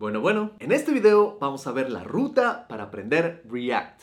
Bueno, 0.00 0.22
bueno, 0.22 0.52
en 0.60 0.72
este 0.72 0.92
video 0.92 1.36
vamos 1.42 1.66
a 1.66 1.72
ver 1.72 1.90
la 1.90 2.02
ruta 2.02 2.66
para 2.68 2.84
aprender 2.84 3.42
React. 3.50 4.00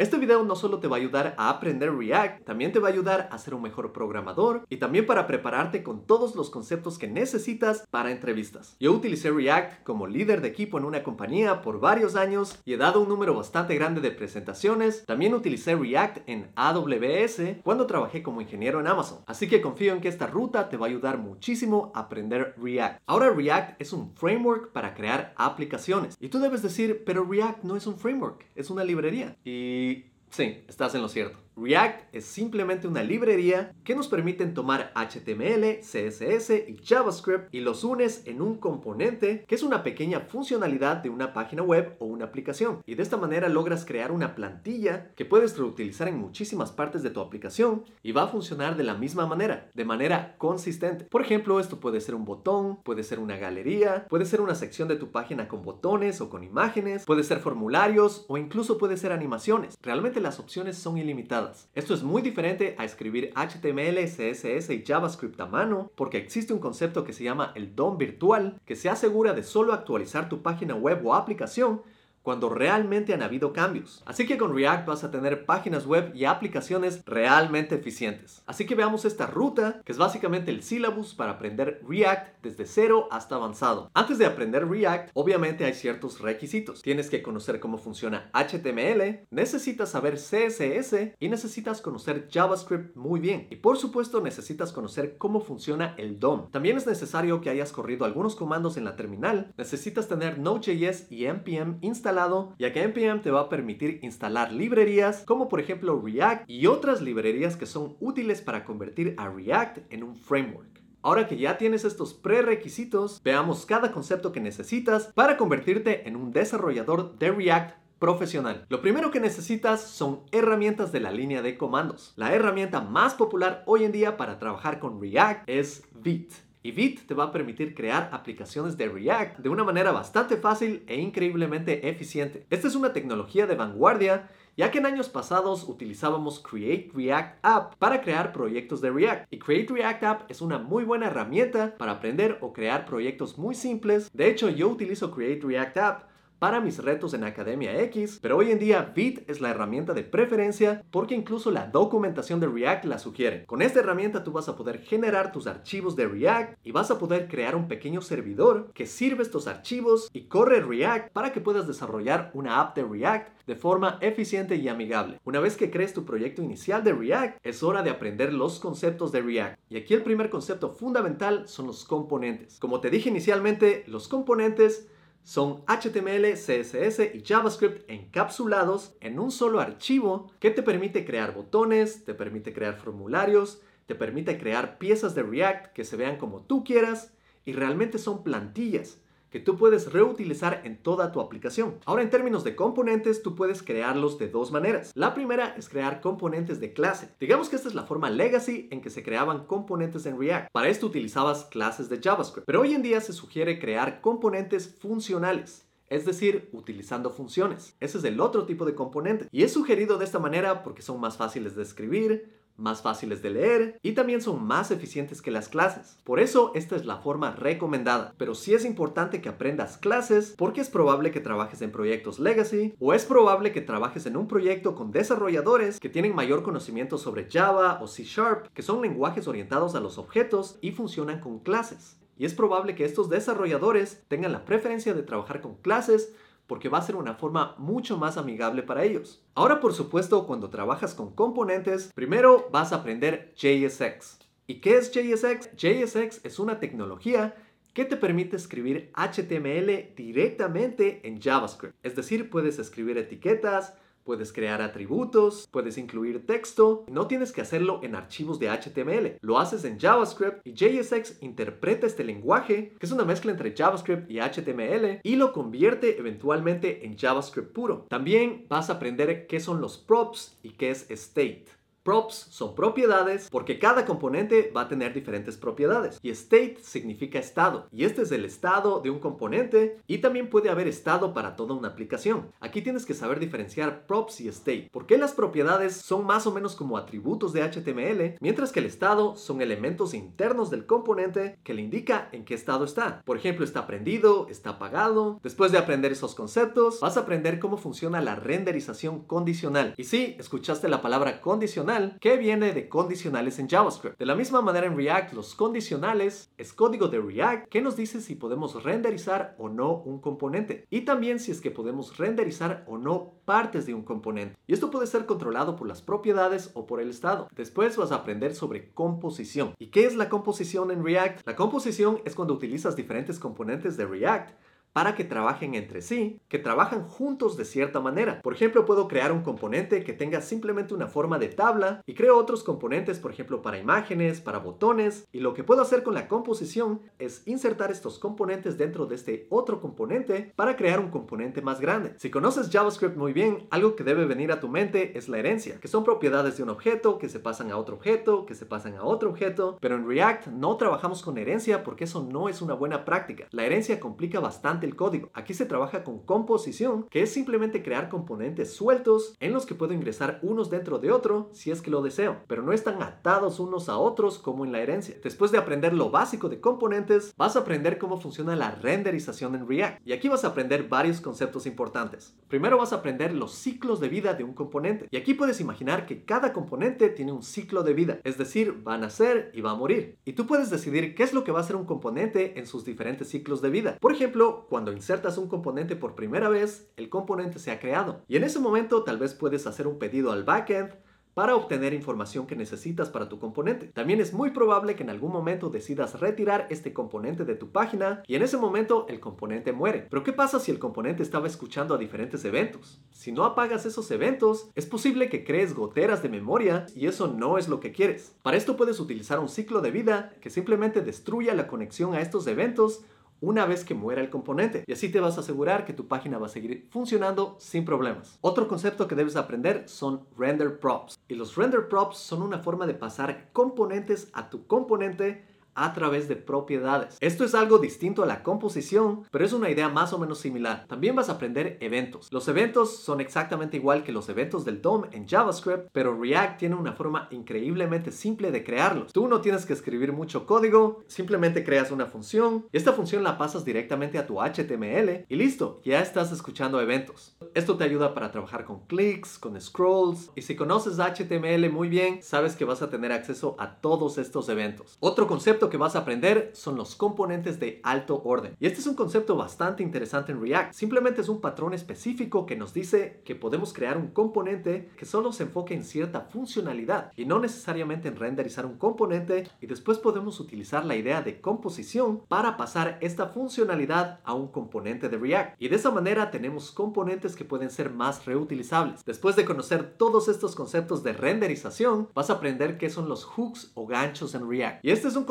Este 0.00 0.16
video 0.16 0.42
no 0.44 0.56
solo 0.56 0.78
te 0.78 0.88
va 0.88 0.96
a 0.96 0.98
ayudar 0.98 1.34
a 1.36 1.50
aprender 1.50 1.94
React, 1.94 2.46
también 2.46 2.72
te 2.72 2.78
va 2.78 2.88
a 2.88 2.90
ayudar 2.90 3.28
a 3.30 3.36
ser 3.36 3.52
un 3.52 3.60
mejor 3.60 3.92
programador 3.92 4.64
y 4.70 4.78
también 4.78 5.04
para 5.04 5.26
prepararte 5.26 5.82
con 5.82 6.06
todos 6.06 6.34
los 6.34 6.48
conceptos 6.48 6.96
que 6.96 7.06
necesitas 7.06 7.86
para 7.90 8.10
entrevistas. 8.10 8.78
Yo 8.80 8.94
utilicé 8.94 9.30
React 9.30 9.82
como 9.82 10.06
líder 10.06 10.40
de 10.40 10.48
equipo 10.48 10.78
en 10.78 10.86
una 10.86 11.02
compañía 11.02 11.60
por 11.60 11.80
varios 11.80 12.16
años 12.16 12.58
y 12.64 12.72
he 12.72 12.76
dado 12.78 13.02
un 13.02 13.10
número 13.10 13.34
bastante 13.34 13.74
grande 13.74 14.00
de 14.00 14.10
presentaciones. 14.10 15.04
También 15.04 15.34
utilicé 15.34 15.76
React 15.76 16.26
en 16.26 16.50
AWS 16.56 17.60
cuando 17.62 17.86
trabajé 17.86 18.22
como 18.22 18.40
ingeniero 18.40 18.80
en 18.80 18.86
Amazon. 18.86 19.18
Así 19.26 19.48
que 19.48 19.60
confío 19.60 19.92
en 19.92 20.00
que 20.00 20.08
esta 20.08 20.26
ruta 20.26 20.70
te 20.70 20.78
va 20.78 20.86
a 20.86 20.88
ayudar 20.88 21.18
muchísimo 21.18 21.92
a 21.94 22.00
aprender 22.00 22.54
React. 22.56 23.02
Ahora 23.04 23.28
React 23.28 23.78
es 23.78 23.92
un 23.92 24.16
framework 24.16 24.72
para 24.72 24.94
crear 24.94 25.34
aplicaciones. 25.36 26.16
Y 26.18 26.30
tú 26.30 26.38
debes 26.38 26.62
decir, 26.62 27.02
pero 27.04 27.22
React 27.22 27.64
no 27.64 27.76
es 27.76 27.86
un 27.86 27.98
framework, 27.98 28.46
es 28.54 28.70
una 28.70 28.82
librería. 28.82 29.36
Y 29.44 29.89
Sí, 30.30 30.64
estás 30.68 30.94
en 30.94 31.02
lo 31.02 31.08
cierto. 31.08 31.38
React 31.60 32.14
es 32.14 32.24
simplemente 32.24 32.88
una 32.88 33.02
librería 33.02 33.74
que 33.84 33.94
nos 33.94 34.08
permiten 34.08 34.54
tomar 34.54 34.92
HTML, 34.94 35.80
CSS 35.80 36.50
y 36.68 36.80
JavaScript 36.82 37.54
y 37.54 37.60
los 37.60 37.84
unes 37.84 38.22
en 38.26 38.40
un 38.40 38.56
componente 38.56 39.44
que 39.46 39.54
es 39.54 39.62
una 39.62 39.82
pequeña 39.82 40.20
funcionalidad 40.20 40.96
de 40.98 41.10
una 41.10 41.34
página 41.34 41.62
web 41.62 41.96
o 41.98 42.06
una 42.06 42.24
aplicación. 42.24 42.80
Y 42.86 42.94
de 42.94 43.02
esta 43.02 43.18
manera 43.18 43.48
logras 43.50 43.84
crear 43.84 44.10
una 44.10 44.34
plantilla 44.34 45.12
que 45.16 45.26
puedes 45.26 45.58
reutilizar 45.58 46.08
en 46.08 46.18
muchísimas 46.18 46.72
partes 46.72 47.02
de 47.02 47.10
tu 47.10 47.20
aplicación 47.20 47.84
y 48.02 48.12
va 48.12 48.22
a 48.22 48.28
funcionar 48.28 48.76
de 48.76 48.84
la 48.84 48.94
misma 48.94 49.26
manera, 49.26 49.68
de 49.74 49.84
manera 49.84 50.36
consistente. 50.38 51.04
Por 51.04 51.20
ejemplo, 51.20 51.60
esto 51.60 51.78
puede 51.78 52.00
ser 52.00 52.14
un 52.14 52.24
botón, 52.24 52.82
puede 52.82 53.02
ser 53.02 53.18
una 53.18 53.36
galería, 53.36 54.06
puede 54.08 54.24
ser 54.24 54.40
una 54.40 54.54
sección 54.54 54.88
de 54.88 54.96
tu 54.96 55.10
página 55.10 55.46
con 55.46 55.62
botones 55.62 56.22
o 56.22 56.30
con 56.30 56.42
imágenes, 56.42 57.04
puede 57.04 57.22
ser 57.22 57.40
formularios 57.40 58.24
o 58.28 58.38
incluso 58.38 58.78
puede 58.78 58.96
ser 58.96 59.12
animaciones. 59.12 59.76
Realmente 59.82 60.20
las 60.20 60.40
opciones 60.40 60.78
son 60.78 60.96
ilimitadas. 60.96 61.49
Esto 61.74 61.94
es 61.94 62.02
muy 62.02 62.22
diferente 62.22 62.74
a 62.78 62.84
escribir 62.84 63.32
HTML, 63.34 63.98
CSS 64.04 64.70
y 64.70 64.84
JavaScript 64.86 65.40
a 65.40 65.46
mano, 65.46 65.90
porque 65.94 66.18
existe 66.18 66.52
un 66.52 66.58
concepto 66.58 67.04
que 67.04 67.12
se 67.12 67.24
llama 67.24 67.52
el 67.54 67.74
DOM 67.74 67.98
virtual, 67.98 68.60
que 68.64 68.76
se 68.76 68.88
asegura 68.88 69.32
de 69.32 69.42
solo 69.42 69.72
actualizar 69.72 70.28
tu 70.28 70.42
página 70.42 70.74
web 70.74 71.04
o 71.04 71.14
aplicación 71.14 71.82
cuando 72.22 72.48
realmente 72.48 73.14
han 73.14 73.22
habido 73.22 73.52
cambios. 73.52 74.02
Así 74.06 74.26
que 74.26 74.38
con 74.38 74.54
React 74.54 74.86
vas 74.86 75.04
a 75.04 75.10
tener 75.10 75.46
páginas 75.46 75.86
web 75.86 76.12
y 76.14 76.24
aplicaciones 76.24 77.02
realmente 77.06 77.74
eficientes. 77.74 78.42
Así 78.46 78.66
que 78.66 78.74
veamos 78.74 79.04
esta 79.04 79.26
ruta, 79.26 79.80
que 79.84 79.92
es 79.92 79.98
básicamente 79.98 80.50
el 80.50 80.62
syllabus 80.62 81.14
para 81.14 81.32
aprender 81.32 81.82
React 81.88 82.42
desde 82.42 82.66
cero 82.66 83.08
hasta 83.10 83.36
avanzado. 83.36 83.90
Antes 83.94 84.18
de 84.18 84.26
aprender 84.26 84.68
React, 84.68 85.10
obviamente 85.14 85.64
hay 85.64 85.74
ciertos 85.74 86.20
requisitos. 86.20 86.82
Tienes 86.82 87.10
que 87.10 87.22
conocer 87.22 87.60
cómo 87.60 87.78
funciona 87.78 88.30
HTML, 88.32 89.26
necesitas 89.30 89.90
saber 89.90 90.16
CSS 90.16 91.14
y 91.18 91.28
necesitas 91.28 91.80
conocer 91.80 92.28
JavaScript 92.30 92.96
muy 92.96 93.20
bien. 93.20 93.46
Y 93.50 93.56
por 93.56 93.78
supuesto 93.78 94.20
necesitas 94.20 94.72
conocer 94.72 95.16
cómo 95.16 95.40
funciona 95.40 95.94
el 95.96 96.18
DOM. 96.20 96.50
También 96.50 96.76
es 96.76 96.86
necesario 96.86 97.40
que 97.40 97.50
hayas 97.50 97.72
corrido 97.72 98.04
algunos 98.04 98.36
comandos 98.36 98.76
en 98.76 98.84
la 98.84 98.96
terminal. 98.96 99.52
Necesitas 99.56 100.08
tener 100.08 100.38
Node.js 100.38 101.10
y 101.10 101.26
npm 101.26 101.78
instalados 101.80 102.09
ya 102.58 102.72
que 102.72 102.82
npm 102.82 103.20
te 103.20 103.30
va 103.30 103.42
a 103.42 103.48
permitir 103.48 104.00
instalar 104.02 104.52
librerías 104.52 105.24
como 105.24 105.48
por 105.48 105.60
ejemplo 105.60 106.00
React 106.00 106.48
y 106.48 106.66
otras 106.66 107.00
librerías 107.00 107.56
que 107.56 107.66
son 107.66 107.96
útiles 108.00 108.40
para 108.40 108.64
convertir 108.64 109.14
a 109.18 109.28
React 109.28 109.78
en 109.90 110.02
un 110.02 110.16
framework. 110.16 110.80
Ahora 111.02 111.26
que 111.26 111.38
ya 111.38 111.56
tienes 111.56 111.84
estos 111.84 112.12
prerequisitos, 112.12 113.22
veamos 113.24 113.64
cada 113.64 113.90
concepto 113.90 114.32
que 114.32 114.40
necesitas 114.40 115.10
para 115.14 115.38
convertirte 115.38 116.06
en 116.06 116.14
un 116.14 116.30
desarrollador 116.30 117.18
de 117.18 117.30
React 117.30 117.80
profesional. 117.98 118.66
Lo 118.68 118.82
primero 118.82 119.10
que 119.10 119.20
necesitas 119.20 119.82
son 119.82 120.22
herramientas 120.32 120.92
de 120.92 121.00
la 121.00 121.12
línea 121.12 121.42
de 121.42 121.56
comandos. 121.56 122.12
La 122.16 122.34
herramienta 122.34 122.80
más 122.80 123.14
popular 123.14 123.62
hoy 123.66 123.84
en 123.84 123.92
día 123.92 124.16
para 124.16 124.38
trabajar 124.38 124.78
con 124.78 125.00
React 125.00 125.48
es 125.48 125.84
Vite. 125.94 126.49
Y 126.62 126.72
Vite 126.72 127.02
te 127.06 127.14
va 127.14 127.24
a 127.24 127.32
permitir 127.32 127.74
crear 127.74 128.10
aplicaciones 128.12 128.76
de 128.76 128.88
React 128.88 129.38
de 129.38 129.48
una 129.48 129.64
manera 129.64 129.92
bastante 129.92 130.36
fácil 130.36 130.82
e 130.86 131.00
increíblemente 131.00 131.88
eficiente. 131.88 132.46
Esta 132.50 132.68
es 132.68 132.74
una 132.74 132.92
tecnología 132.92 133.46
de 133.46 133.54
vanguardia 133.54 134.28
ya 134.60 134.70
que 134.70 134.78
en 134.78 134.84
años 134.84 135.08
pasados 135.08 135.64
utilizábamos 135.66 136.38
Create 136.40 136.90
React 136.94 137.38
App 137.42 137.74
para 137.76 138.02
crear 138.02 138.30
proyectos 138.30 138.82
de 138.82 138.90
React. 138.90 139.32
Y 139.32 139.38
Create 139.38 139.72
React 139.72 140.02
App 140.04 140.30
es 140.30 140.42
una 140.42 140.58
muy 140.58 140.84
buena 140.84 141.06
herramienta 141.06 141.74
para 141.78 141.92
aprender 141.92 142.36
o 142.42 142.52
crear 142.52 142.84
proyectos 142.84 143.38
muy 143.38 143.54
simples. 143.54 144.10
De 144.12 144.28
hecho, 144.28 144.50
yo 144.50 144.68
utilizo 144.68 145.10
Create 145.12 145.46
React 145.46 145.76
App 145.78 146.09
para 146.40 146.60
mis 146.60 146.78
retos 146.78 147.12
en 147.12 147.22
Academia 147.22 147.80
X, 147.82 148.18
pero 148.20 148.38
hoy 148.38 148.50
en 148.50 148.58
día 148.58 148.92
Vite 148.96 149.24
es 149.28 149.42
la 149.42 149.50
herramienta 149.50 149.92
de 149.92 150.02
preferencia 150.02 150.82
porque 150.90 151.14
incluso 151.14 151.50
la 151.50 151.66
documentación 151.66 152.40
de 152.40 152.48
React 152.48 152.86
la 152.86 152.98
sugiere. 152.98 153.44
Con 153.44 153.60
esta 153.60 153.80
herramienta 153.80 154.24
tú 154.24 154.32
vas 154.32 154.48
a 154.48 154.56
poder 154.56 154.80
generar 154.80 155.32
tus 155.32 155.46
archivos 155.46 155.96
de 155.96 156.08
React 156.08 156.58
y 156.64 156.72
vas 156.72 156.90
a 156.90 156.98
poder 156.98 157.28
crear 157.28 157.54
un 157.54 157.68
pequeño 157.68 158.00
servidor 158.00 158.72
que 158.72 158.86
sirve 158.86 159.22
estos 159.22 159.46
archivos 159.46 160.08
y 160.14 160.28
corre 160.28 160.60
React 160.62 161.12
para 161.12 161.30
que 161.30 161.42
puedas 161.42 161.66
desarrollar 161.68 162.30
una 162.32 162.58
app 162.58 162.74
de 162.74 162.84
React 162.84 163.46
de 163.46 163.56
forma 163.56 163.98
eficiente 164.00 164.56
y 164.56 164.68
amigable. 164.68 165.20
Una 165.24 165.40
vez 165.40 165.58
que 165.58 165.70
crees 165.70 165.92
tu 165.92 166.06
proyecto 166.06 166.40
inicial 166.40 166.82
de 166.82 166.94
React, 166.94 167.38
es 167.42 167.62
hora 167.62 167.82
de 167.82 167.90
aprender 167.90 168.32
los 168.32 168.60
conceptos 168.60 169.12
de 169.12 169.20
React. 169.20 169.58
Y 169.68 169.76
aquí 169.76 169.92
el 169.92 170.02
primer 170.02 170.30
concepto 170.30 170.70
fundamental 170.70 171.48
son 171.48 171.66
los 171.66 171.84
componentes. 171.84 172.58
Como 172.60 172.80
te 172.80 172.88
dije 172.88 173.10
inicialmente, 173.10 173.84
los 173.88 174.08
componentes 174.08 174.88
son 175.22 175.64
HTML, 175.66 176.32
CSS 176.34 177.14
y 177.14 177.22
JavaScript 177.24 177.88
encapsulados 177.90 178.94
en 179.00 179.18
un 179.18 179.30
solo 179.30 179.60
archivo 179.60 180.32
que 180.40 180.50
te 180.50 180.62
permite 180.62 181.04
crear 181.04 181.34
botones, 181.34 182.04
te 182.04 182.14
permite 182.14 182.52
crear 182.52 182.76
formularios, 182.76 183.62
te 183.86 183.94
permite 183.94 184.38
crear 184.38 184.78
piezas 184.78 185.14
de 185.14 185.22
React 185.22 185.72
que 185.72 185.84
se 185.84 185.96
vean 185.96 186.16
como 186.16 186.42
tú 186.42 186.64
quieras 186.64 187.12
y 187.44 187.52
realmente 187.52 187.98
son 187.98 188.22
plantillas 188.22 188.98
que 189.30 189.40
tú 189.40 189.56
puedes 189.56 189.92
reutilizar 189.92 190.62
en 190.64 190.76
toda 190.76 191.12
tu 191.12 191.20
aplicación. 191.20 191.78
Ahora 191.84 192.02
en 192.02 192.10
términos 192.10 192.44
de 192.44 192.56
componentes, 192.56 193.22
tú 193.22 193.34
puedes 193.34 193.62
crearlos 193.62 194.18
de 194.18 194.28
dos 194.28 194.52
maneras. 194.52 194.92
La 194.94 195.14
primera 195.14 195.54
es 195.56 195.68
crear 195.68 196.00
componentes 196.00 196.60
de 196.60 196.72
clase. 196.72 197.08
Digamos 197.20 197.48
que 197.48 197.56
esta 197.56 197.68
es 197.68 197.74
la 197.74 197.84
forma 197.84 198.10
legacy 198.10 198.68
en 198.70 198.80
que 198.80 198.90
se 198.90 199.02
creaban 199.02 199.46
componentes 199.46 200.06
en 200.06 200.18
React. 200.18 200.50
Para 200.52 200.68
esto 200.68 200.86
utilizabas 200.86 201.44
clases 201.44 201.88
de 201.88 202.00
JavaScript. 202.00 202.46
Pero 202.46 202.60
hoy 202.60 202.74
en 202.74 202.82
día 202.82 203.00
se 203.00 203.12
sugiere 203.12 203.58
crear 203.58 204.00
componentes 204.00 204.76
funcionales 204.78 205.66
es 205.90 206.06
decir, 206.06 206.48
utilizando 206.52 207.10
funciones. 207.10 207.74
Ese 207.80 207.98
es 207.98 208.04
el 208.04 208.20
otro 208.20 208.46
tipo 208.46 208.64
de 208.64 208.76
componente. 208.76 209.26
Y 209.32 209.42
es 209.42 209.52
sugerido 209.52 209.98
de 209.98 210.04
esta 210.04 210.20
manera 210.20 210.62
porque 210.62 210.82
son 210.82 211.00
más 211.00 211.16
fáciles 211.16 211.56
de 211.56 211.64
escribir, 211.64 212.39
más 212.60 212.82
fáciles 212.82 213.22
de 213.22 213.30
leer 213.30 213.78
y 213.82 213.92
también 213.92 214.20
son 214.20 214.44
más 214.44 214.70
eficientes 214.70 215.22
que 215.22 215.30
las 215.30 215.48
clases. 215.48 215.98
Por 216.04 216.20
eso 216.20 216.52
esta 216.54 216.76
es 216.76 216.84
la 216.84 216.98
forma 216.98 217.32
recomendada. 217.32 218.14
Pero 218.16 218.34
sí 218.34 218.54
es 218.54 218.64
importante 218.64 219.20
que 219.20 219.28
aprendas 219.28 219.78
clases 219.78 220.34
porque 220.36 220.60
es 220.60 220.68
probable 220.68 221.10
que 221.10 221.20
trabajes 221.20 221.62
en 221.62 221.72
proyectos 221.72 222.18
legacy 222.18 222.74
o 222.78 222.94
es 222.94 223.04
probable 223.04 223.52
que 223.52 223.60
trabajes 223.60 224.06
en 224.06 224.16
un 224.16 224.28
proyecto 224.28 224.74
con 224.74 224.92
desarrolladores 224.92 225.80
que 225.80 225.88
tienen 225.88 226.14
mayor 226.14 226.42
conocimiento 226.42 226.98
sobre 226.98 227.28
Java 227.30 227.78
o 227.80 227.86
C 227.86 228.04
Sharp, 228.04 228.48
que 228.52 228.62
son 228.62 228.82
lenguajes 228.82 229.26
orientados 229.26 229.74
a 229.74 229.80
los 229.80 229.98
objetos 229.98 230.58
y 230.60 230.72
funcionan 230.72 231.20
con 231.20 231.40
clases. 231.40 231.96
Y 232.18 232.26
es 232.26 232.34
probable 232.34 232.74
que 232.74 232.84
estos 232.84 233.08
desarrolladores 233.08 234.02
tengan 234.08 234.32
la 234.32 234.44
preferencia 234.44 234.92
de 234.92 235.02
trabajar 235.02 235.40
con 235.40 235.54
clases 235.54 236.14
porque 236.50 236.68
va 236.68 236.78
a 236.78 236.82
ser 236.82 236.96
una 236.96 237.14
forma 237.14 237.54
mucho 237.58 237.96
más 237.96 238.16
amigable 238.16 238.64
para 238.64 238.82
ellos. 238.82 239.22
Ahora, 239.36 239.60
por 239.60 239.72
supuesto, 239.72 240.26
cuando 240.26 240.50
trabajas 240.50 240.96
con 240.96 241.14
componentes, 241.14 241.92
primero 241.94 242.48
vas 242.50 242.72
a 242.72 242.78
aprender 242.78 243.32
JSX. 243.36 244.18
¿Y 244.48 244.56
qué 244.56 244.76
es 244.76 244.90
JSX? 244.90 245.50
JSX 245.56 246.24
es 246.24 246.40
una 246.40 246.58
tecnología 246.58 247.36
que 247.72 247.84
te 247.84 247.96
permite 247.96 248.34
escribir 248.34 248.90
HTML 248.96 249.94
directamente 249.94 251.06
en 251.06 251.22
JavaScript. 251.22 251.76
Es 251.84 251.94
decir, 251.94 252.30
puedes 252.30 252.58
escribir 252.58 252.98
etiquetas, 252.98 253.74
Puedes 254.04 254.32
crear 254.32 254.62
atributos, 254.62 255.48
puedes 255.50 255.78
incluir 255.78 256.26
texto, 256.26 256.84
no 256.88 257.06
tienes 257.06 257.32
que 257.32 257.40
hacerlo 257.40 257.80
en 257.82 257.94
archivos 257.94 258.38
de 258.38 258.48
HTML. 258.48 259.18
Lo 259.20 259.38
haces 259.38 259.64
en 259.64 259.78
JavaScript 259.78 260.46
y 260.46 260.54
JSX 260.54 261.22
interpreta 261.22 261.86
este 261.86 262.04
lenguaje, 262.04 262.74
que 262.78 262.86
es 262.86 262.92
una 262.92 263.04
mezcla 263.04 263.32
entre 263.32 263.54
JavaScript 263.56 264.10
y 264.10 264.20
HTML, 264.20 265.00
y 265.02 265.16
lo 265.16 265.32
convierte 265.32 265.98
eventualmente 265.98 266.84
en 266.86 266.96
JavaScript 266.96 267.52
puro. 267.52 267.86
También 267.88 268.46
vas 268.48 268.70
a 268.70 268.74
aprender 268.74 269.26
qué 269.26 269.40
son 269.40 269.60
los 269.60 269.78
props 269.78 270.38
y 270.42 270.50
qué 270.50 270.70
es 270.70 270.90
state. 270.90 271.59
Props 271.90 272.28
son 272.30 272.54
propiedades 272.54 273.28
porque 273.32 273.58
cada 273.58 273.84
componente 273.84 274.52
va 274.56 274.60
a 274.60 274.68
tener 274.68 274.94
diferentes 274.94 275.36
propiedades. 275.36 275.98
Y 276.04 276.10
state 276.10 276.58
significa 276.62 277.18
estado. 277.18 277.66
Y 277.72 277.84
este 277.84 278.02
es 278.02 278.12
el 278.12 278.24
estado 278.24 278.78
de 278.78 278.90
un 278.90 279.00
componente 279.00 279.80
y 279.88 279.98
también 279.98 280.30
puede 280.30 280.50
haber 280.50 280.68
estado 280.68 281.12
para 281.12 281.34
toda 281.34 281.56
una 281.56 281.66
aplicación. 281.66 282.30
Aquí 282.38 282.62
tienes 282.62 282.86
que 282.86 282.94
saber 282.94 283.18
diferenciar 283.18 283.88
props 283.88 284.20
y 284.20 284.28
state. 284.28 284.68
Porque 284.70 284.98
las 284.98 285.14
propiedades 285.14 285.74
son 285.74 286.06
más 286.06 286.28
o 286.28 286.32
menos 286.32 286.54
como 286.54 286.78
atributos 286.78 287.32
de 287.32 287.42
HTML, 287.42 288.18
mientras 288.20 288.52
que 288.52 288.60
el 288.60 288.66
estado 288.66 289.16
son 289.16 289.40
elementos 289.40 289.92
internos 289.92 290.48
del 290.48 290.66
componente 290.66 291.40
que 291.42 291.54
le 291.54 291.62
indica 291.62 292.08
en 292.12 292.24
qué 292.24 292.34
estado 292.34 292.66
está. 292.66 293.02
Por 293.04 293.16
ejemplo, 293.16 293.44
está 293.44 293.66
prendido, 293.66 294.28
está 294.28 294.50
apagado. 294.50 295.18
Después 295.24 295.50
de 295.50 295.58
aprender 295.58 295.90
esos 295.90 296.14
conceptos, 296.14 296.78
vas 296.78 296.96
a 296.96 297.00
aprender 297.00 297.40
cómo 297.40 297.56
funciona 297.56 298.00
la 298.00 298.14
renderización 298.14 299.00
condicional. 299.00 299.74
Y 299.76 299.82
sí, 299.82 300.14
escuchaste 300.20 300.68
la 300.68 300.82
palabra 300.82 301.20
condicional, 301.20 301.79
que 302.00 302.16
viene 302.16 302.52
de 302.52 302.68
condicionales 302.68 303.38
en 303.38 303.48
JavaScript. 303.48 303.98
De 303.98 304.06
la 304.06 304.14
misma 304.14 304.42
manera 304.42 304.66
en 304.66 304.76
React, 304.76 305.14
los 305.14 305.34
condicionales 305.34 306.30
es 306.38 306.52
código 306.52 306.88
de 306.88 307.00
React 307.00 307.48
que 307.48 307.62
nos 307.62 307.76
dice 307.76 308.00
si 308.00 308.14
podemos 308.14 308.62
renderizar 308.62 309.34
o 309.38 309.48
no 309.48 309.74
un 309.74 310.00
componente. 310.00 310.66
Y 310.70 310.82
también 310.82 311.18
si 311.18 311.30
es 311.30 311.40
que 311.40 311.50
podemos 311.50 311.96
renderizar 311.96 312.64
o 312.66 312.78
no 312.78 313.14
partes 313.24 313.66
de 313.66 313.74
un 313.74 313.82
componente. 313.82 314.36
Y 314.46 314.52
esto 314.52 314.70
puede 314.70 314.86
ser 314.86 315.06
controlado 315.06 315.56
por 315.56 315.66
las 315.66 315.82
propiedades 315.82 316.50
o 316.54 316.66
por 316.66 316.80
el 316.80 316.90
estado. 316.90 317.28
Después 317.34 317.76
vas 317.76 317.92
a 317.92 317.96
aprender 317.96 318.34
sobre 318.34 318.70
composición. 318.72 319.54
¿Y 319.58 319.68
qué 319.68 319.84
es 319.84 319.96
la 319.96 320.08
composición 320.08 320.70
en 320.70 320.84
React? 320.84 321.26
La 321.26 321.36
composición 321.36 322.00
es 322.04 322.14
cuando 322.14 322.34
utilizas 322.34 322.76
diferentes 322.76 323.18
componentes 323.18 323.76
de 323.76 323.86
React 323.86 324.30
para 324.72 324.94
que 324.94 325.04
trabajen 325.04 325.54
entre 325.54 325.82
sí, 325.82 326.20
que 326.28 326.38
trabajan 326.38 326.86
juntos 326.86 327.36
de 327.36 327.44
cierta 327.44 327.80
manera. 327.80 328.20
Por 328.22 328.34
ejemplo, 328.34 328.64
puedo 328.64 328.88
crear 328.88 329.12
un 329.12 329.22
componente 329.22 329.82
que 329.84 329.92
tenga 329.92 330.20
simplemente 330.20 330.74
una 330.74 330.86
forma 330.86 331.18
de 331.18 331.28
tabla 331.28 331.82
y 331.86 331.94
creo 331.94 332.16
otros 332.16 332.44
componentes, 332.44 332.98
por 332.98 333.10
ejemplo, 333.10 333.42
para 333.42 333.58
imágenes, 333.58 334.20
para 334.20 334.38
botones, 334.38 335.08
y 335.12 335.20
lo 335.20 335.34
que 335.34 335.44
puedo 335.44 335.62
hacer 335.62 335.82
con 335.82 335.94
la 335.94 336.08
composición 336.08 336.80
es 336.98 337.26
insertar 337.26 337.70
estos 337.70 337.98
componentes 337.98 338.58
dentro 338.58 338.86
de 338.86 338.94
este 338.94 339.26
otro 339.30 339.60
componente 339.60 340.32
para 340.36 340.56
crear 340.56 340.80
un 340.80 340.90
componente 340.90 341.42
más 341.42 341.60
grande. 341.60 341.94
Si 341.98 342.10
conoces 342.10 342.50
JavaScript 342.50 342.96
muy 342.96 343.12
bien, 343.12 343.46
algo 343.50 343.76
que 343.76 343.84
debe 343.84 344.04
venir 344.04 344.32
a 344.32 344.40
tu 344.40 344.48
mente 344.48 344.96
es 344.96 345.08
la 345.08 345.18
herencia, 345.18 345.58
que 345.60 345.68
son 345.68 345.84
propiedades 345.84 346.36
de 346.36 346.42
un 346.42 346.50
objeto 346.50 346.98
que 346.98 347.08
se 347.08 347.20
pasan 347.20 347.50
a 347.50 347.56
otro 347.56 347.76
objeto, 347.76 348.26
que 348.26 348.34
se 348.34 348.46
pasan 348.46 348.76
a 348.76 348.84
otro 348.84 349.10
objeto, 349.10 349.58
pero 349.60 349.76
en 349.76 349.86
React 349.86 350.28
no 350.28 350.56
trabajamos 350.56 351.02
con 351.02 351.18
herencia 351.18 351.62
porque 351.64 351.84
eso 351.84 352.06
no 352.10 352.28
es 352.28 352.42
una 352.42 352.54
buena 352.54 352.84
práctica. 352.84 353.26
La 353.30 353.44
herencia 353.44 353.80
complica 353.80 354.20
bastante 354.20 354.59
el 354.66 354.76
código. 354.76 355.10
Aquí 355.14 355.34
se 355.34 355.46
trabaja 355.46 355.84
con 355.84 356.00
composición, 356.00 356.86
que 356.90 357.02
es 357.02 357.12
simplemente 357.12 357.62
crear 357.62 357.88
componentes 357.88 358.52
sueltos 358.52 359.14
en 359.20 359.32
los 359.32 359.46
que 359.46 359.54
puedo 359.54 359.72
ingresar 359.72 360.18
unos 360.22 360.50
dentro 360.50 360.78
de 360.78 360.92
otro 360.92 361.30
si 361.32 361.50
es 361.50 361.62
que 361.62 361.70
lo 361.70 361.82
deseo, 361.82 362.18
pero 362.26 362.42
no 362.42 362.52
están 362.52 362.82
atados 362.82 363.40
unos 363.40 363.68
a 363.68 363.78
otros 363.78 364.18
como 364.18 364.44
en 364.44 364.52
la 364.52 364.60
herencia. 364.60 364.96
Después 365.02 365.32
de 365.32 365.38
aprender 365.38 365.72
lo 365.72 365.90
básico 365.90 366.28
de 366.28 366.40
componentes, 366.40 367.14
vas 367.16 367.36
a 367.36 367.40
aprender 367.40 367.78
cómo 367.78 368.00
funciona 368.00 368.36
la 368.36 368.50
renderización 368.50 369.34
en 369.34 369.48
React. 369.48 369.86
Y 369.86 369.92
aquí 369.92 370.08
vas 370.08 370.24
a 370.24 370.28
aprender 370.28 370.68
varios 370.68 371.00
conceptos 371.00 371.46
importantes. 371.46 372.16
Primero 372.28 372.58
vas 372.58 372.72
a 372.72 372.76
aprender 372.76 373.12
los 373.12 373.32
ciclos 373.32 373.80
de 373.80 373.88
vida 373.88 374.14
de 374.14 374.24
un 374.24 374.34
componente. 374.34 374.86
Y 374.90 374.96
aquí 374.96 375.14
puedes 375.14 375.40
imaginar 375.40 375.86
que 375.86 376.04
cada 376.04 376.32
componente 376.32 376.88
tiene 376.88 377.12
un 377.12 377.22
ciclo 377.22 377.62
de 377.62 377.74
vida, 377.74 378.00
es 378.04 378.18
decir, 378.18 378.66
va 378.66 378.74
a 378.74 378.78
nacer 378.78 379.30
y 379.34 379.40
va 379.40 379.52
a 379.52 379.56
morir. 379.56 379.98
Y 380.04 380.12
tú 380.12 380.26
puedes 380.26 380.50
decidir 380.50 380.94
qué 380.94 381.02
es 381.02 381.12
lo 381.12 381.24
que 381.24 381.32
va 381.32 381.40
a 381.40 381.42
hacer 381.42 381.56
un 381.56 381.64
componente 381.64 382.38
en 382.38 382.46
sus 382.46 382.64
diferentes 382.64 383.08
ciclos 383.08 383.42
de 383.42 383.50
vida. 383.50 383.78
Por 383.80 383.92
ejemplo, 383.92 384.46
cuando 384.50 384.72
insertas 384.72 385.16
un 385.16 385.28
componente 385.28 385.76
por 385.76 385.94
primera 385.94 386.28
vez, 386.28 386.68
el 386.76 386.88
componente 386.88 387.38
se 387.38 387.52
ha 387.52 387.60
creado. 387.60 388.02
Y 388.08 388.16
en 388.16 388.24
ese 388.24 388.40
momento 388.40 388.82
tal 388.82 388.98
vez 388.98 389.14
puedes 389.14 389.46
hacer 389.46 389.68
un 389.68 389.78
pedido 389.78 390.10
al 390.10 390.24
backend 390.24 390.74
para 391.14 391.36
obtener 391.36 391.72
información 391.72 392.26
que 392.26 392.34
necesitas 392.34 392.88
para 392.88 393.08
tu 393.08 393.20
componente. 393.20 393.66
También 393.68 394.00
es 394.00 394.12
muy 394.12 394.30
probable 394.30 394.74
que 394.74 394.82
en 394.82 394.90
algún 394.90 395.12
momento 395.12 395.50
decidas 395.50 396.00
retirar 396.00 396.48
este 396.50 396.72
componente 396.72 397.24
de 397.24 397.36
tu 397.36 397.52
página 397.52 398.02
y 398.08 398.16
en 398.16 398.22
ese 398.22 398.38
momento 398.38 398.86
el 398.88 398.98
componente 398.98 399.52
muere. 399.52 399.86
Pero 399.88 400.02
¿qué 400.02 400.12
pasa 400.12 400.40
si 400.40 400.50
el 400.50 400.58
componente 400.58 401.04
estaba 401.04 401.28
escuchando 401.28 401.74
a 401.74 401.78
diferentes 401.78 402.24
eventos? 402.24 402.80
Si 402.90 403.12
no 403.12 403.24
apagas 403.24 403.66
esos 403.66 403.88
eventos, 403.92 404.50
es 404.56 404.66
posible 404.66 405.08
que 405.08 405.22
crees 405.22 405.54
goteras 405.54 406.02
de 406.02 406.08
memoria 406.08 406.66
y 406.74 406.88
eso 406.88 407.06
no 407.06 407.38
es 407.38 407.48
lo 407.48 407.60
que 407.60 407.70
quieres. 407.70 408.16
Para 408.22 408.36
esto 408.36 408.56
puedes 408.56 408.80
utilizar 408.80 409.20
un 409.20 409.28
ciclo 409.28 409.60
de 409.60 409.70
vida 409.70 410.12
que 410.20 410.30
simplemente 410.30 410.80
destruya 410.80 411.34
la 411.34 411.46
conexión 411.46 411.94
a 411.94 412.00
estos 412.00 412.26
eventos 412.26 412.82
una 413.20 413.46
vez 413.46 413.64
que 413.64 413.74
muera 413.74 414.00
el 414.00 414.10
componente. 414.10 414.64
Y 414.66 414.72
así 414.72 414.88
te 414.88 415.00
vas 415.00 415.16
a 415.16 415.20
asegurar 415.20 415.64
que 415.64 415.72
tu 415.72 415.88
página 415.88 416.18
va 416.18 416.26
a 416.26 416.30
seguir 416.30 416.68
funcionando 416.70 417.36
sin 417.38 417.64
problemas. 417.64 418.18
Otro 418.20 418.48
concepto 418.48 418.88
que 418.88 418.94
debes 418.94 419.16
aprender 419.16 419.68
son 419.68 420.06
render 420.16 420.58
props. 420.58 420.98
Y 421.08 421.14
los 421.14 421.36
render 421.36 421.68
props 421.68 421.98
son 421.98 422.22
una 422.22 422.38
forma 422.38 422.66
de 422.66 422.74
pasar 422.74 423.30
componentes 423.32 424.10
a 424.12 424.30
tu 424.30 424.46
componente 424.46 425.29
a 425.54 425.72
través 425.72 426.08
de 426.08 426.16
propiedades. 426.16 426.96
Esto 427.00 427.24
es 427.24 427.34
algo 427.34 427.58
distinto 427.58 428.02
a 428.02 428.06
la 428.06 428.22
composición, 428.22 429.04
pero 429.10 429.24
es 429.24 429.32
una 429.32 429.50
idea 429.50 429.68
más 429.68 429.92
o 429.92 429.98
menos 429.98 430.18
similar. 430.18 430.66
También 430.68 430.96
vas 430.96 431.08
a 431.08 431.12
aprender 431.12 431.58
eventos. 431.60 432.08
Los 432.10 432.28
eventos 432.28 432.76
son 432.76 433.00
exactamente 433.00 433.56
igual 433.56 433.84
que 433.84 433.92
los 433.92 434.08
eventos 434.08 434.44
del 434.44 434.62
DOM 434.62 434.84
en 434.92 435.06
JavaScript, 435.06 435.68
pero 435.72 435.98
React 436.00 436.38
tiene 436.38 436.54
una 436.54 436.72
forma 436.72 437.08
increíblemente 437.10 437.92
simple 437.92 438.30
de 438.30 438.44
crearlos. 438.44 438.92
Tú 438.92 439.08
no 439.08 439.20
tienes 439.20 439.46
que 439.46 439.52
escribir 439.52 439.92
mucho 439.92 440.26
código, 440.26 440.82
simplemente 440.86 441.44
creas 441.44 441.70
una 441.70 441.86
función 441.86 442.46
y 442.52 442.56
esta 442.56 442.72
función 442.72 443.02
la 443.02 443.18
pasas 443.18 443.44
directamente 443.44 443.98
a 443.98 444.06
tu 444.06 444.20
HTML 444.20 445.04
y 445.08 445.16
listo, 445.16 445.60
ya 445.64 445.80
estás 445.80 446.12
escuchando 446.12 446.60
eventos. 446.60 447.16
Esto 447.34 447.56
te 447.56 447.64
ayuda 447.64 447.94
para 447.94 448.10
trabajar 448.10 448.44
con 448.44 448.66
clics, 448.66 449.18
con 449.18 449.40
scrolls 449.40 450.10
y 450.14 450.22
si 450.22 450.36
conoces 450.36 450.78
HTML 450.78 451.50
muy 451.50 451.68
bien, 451.68 452.02
sabes 452.02 452.36
que 452.36 452.44
vas 452.44 452.62
a 452.62 452.70
tener 452.70 452.92
acceso 452.92 453.36
a 453.38 453.60
todos 453.60 453.98
estos 453.98 454.28
eventos. 454.28 454.76
Otro 454.80 455.06
concepto 455.06 455.49
que 455.50 455.56
vas 455.56 455.76
a 455.76 455.80
aprender 455.80 456.30
son 456.34 456.56
los 456.56 456.76
componentes 456.76 457.38
de 457.38 457.60
alto 457.62 458.02
orden. 458.04 458.36
Y 458.40 458.46
este 458.46 458.60
es 458.60 458.66
un 458.66 458.74
concepto 458.74 459.16
bastante 459.16 459.62
interesante 459.62 460.12
en 460.12 460.22
React. 460.22 460.54
Simplemente 460.54 461.00
es 461.00 461.08
un 461.08 461.20
patrón 461.20 461.52
específico 461.52 462.26
que 462.26 462.36
nos 462.36 462.54
dice 462.54 463.02
que 463.04 463.14
podemos 463.14 463.52
crear 463.52 463.76
un 463.76 463.88
componente 463.88 464.70
que 464.76 464.86
solo 464.86 465.12
se 465.12 465.24
enfoque 465.24 465.54
en 465.54 465.64
cierta 465.64 466.02
funcionalidad 466.02 466.92
y 466.96 467.04
no 467.04 467.18
necesariamente 467.18 467.88
en 467.88 467.96
renderizar 467.96 468.46
un 468.46 468.56
componente 468.56 469.28
y 469.40 469.46
después 469.46 469.78
podemos 469.78 470.20
utilizar 470.20 470.64
la 470.64 470.76
idea 470.76 471.02
de 471.02 471.20
composición 471.20 472.02
para 472.08 472.36
pasar 472.36 472.78
esta 472.80 473.08
funcionalidad 473.08 474.00
a 474.04 474.14
un 474.14 474.28
componente 474.28 474.88
de 474.88 474.98
React. 474.98 475.40
Y 475.40 475.48
de 475.48 475.56
esa 475.56 475.70
manera 475.70 476.10
tenemos 476.10 476.52
componentes 476.52 477.16
que 477.16 477.24
pueden 477.24 477.50
ser 477.50 477.70
más 477.70 478.06
reutilizables. 478.06 478.84
Después 478.84 479.16
de 479.16 479.24
conocer 479.24 479.74
todos 479.76 480.08
estos 480.08 480.34
conceptos 480.34 480.82
de 480.82 480.92
renderización, 480.92 481.88
vas 481.94 482.10
a 482.10 482.14
aprender 482.14 482.58
qué 482.58 482.70
son 482.70 482.88
los 482.88 483.04
hooks 483.04 483.52
o 483.54 483.66
ganchos 483.66 484.14
en 484.14 484.28
React. 484.28 484.64
Y 484.64 484.70
este 484.70 484.88
es 484.88 484.96
un 484.96 485.04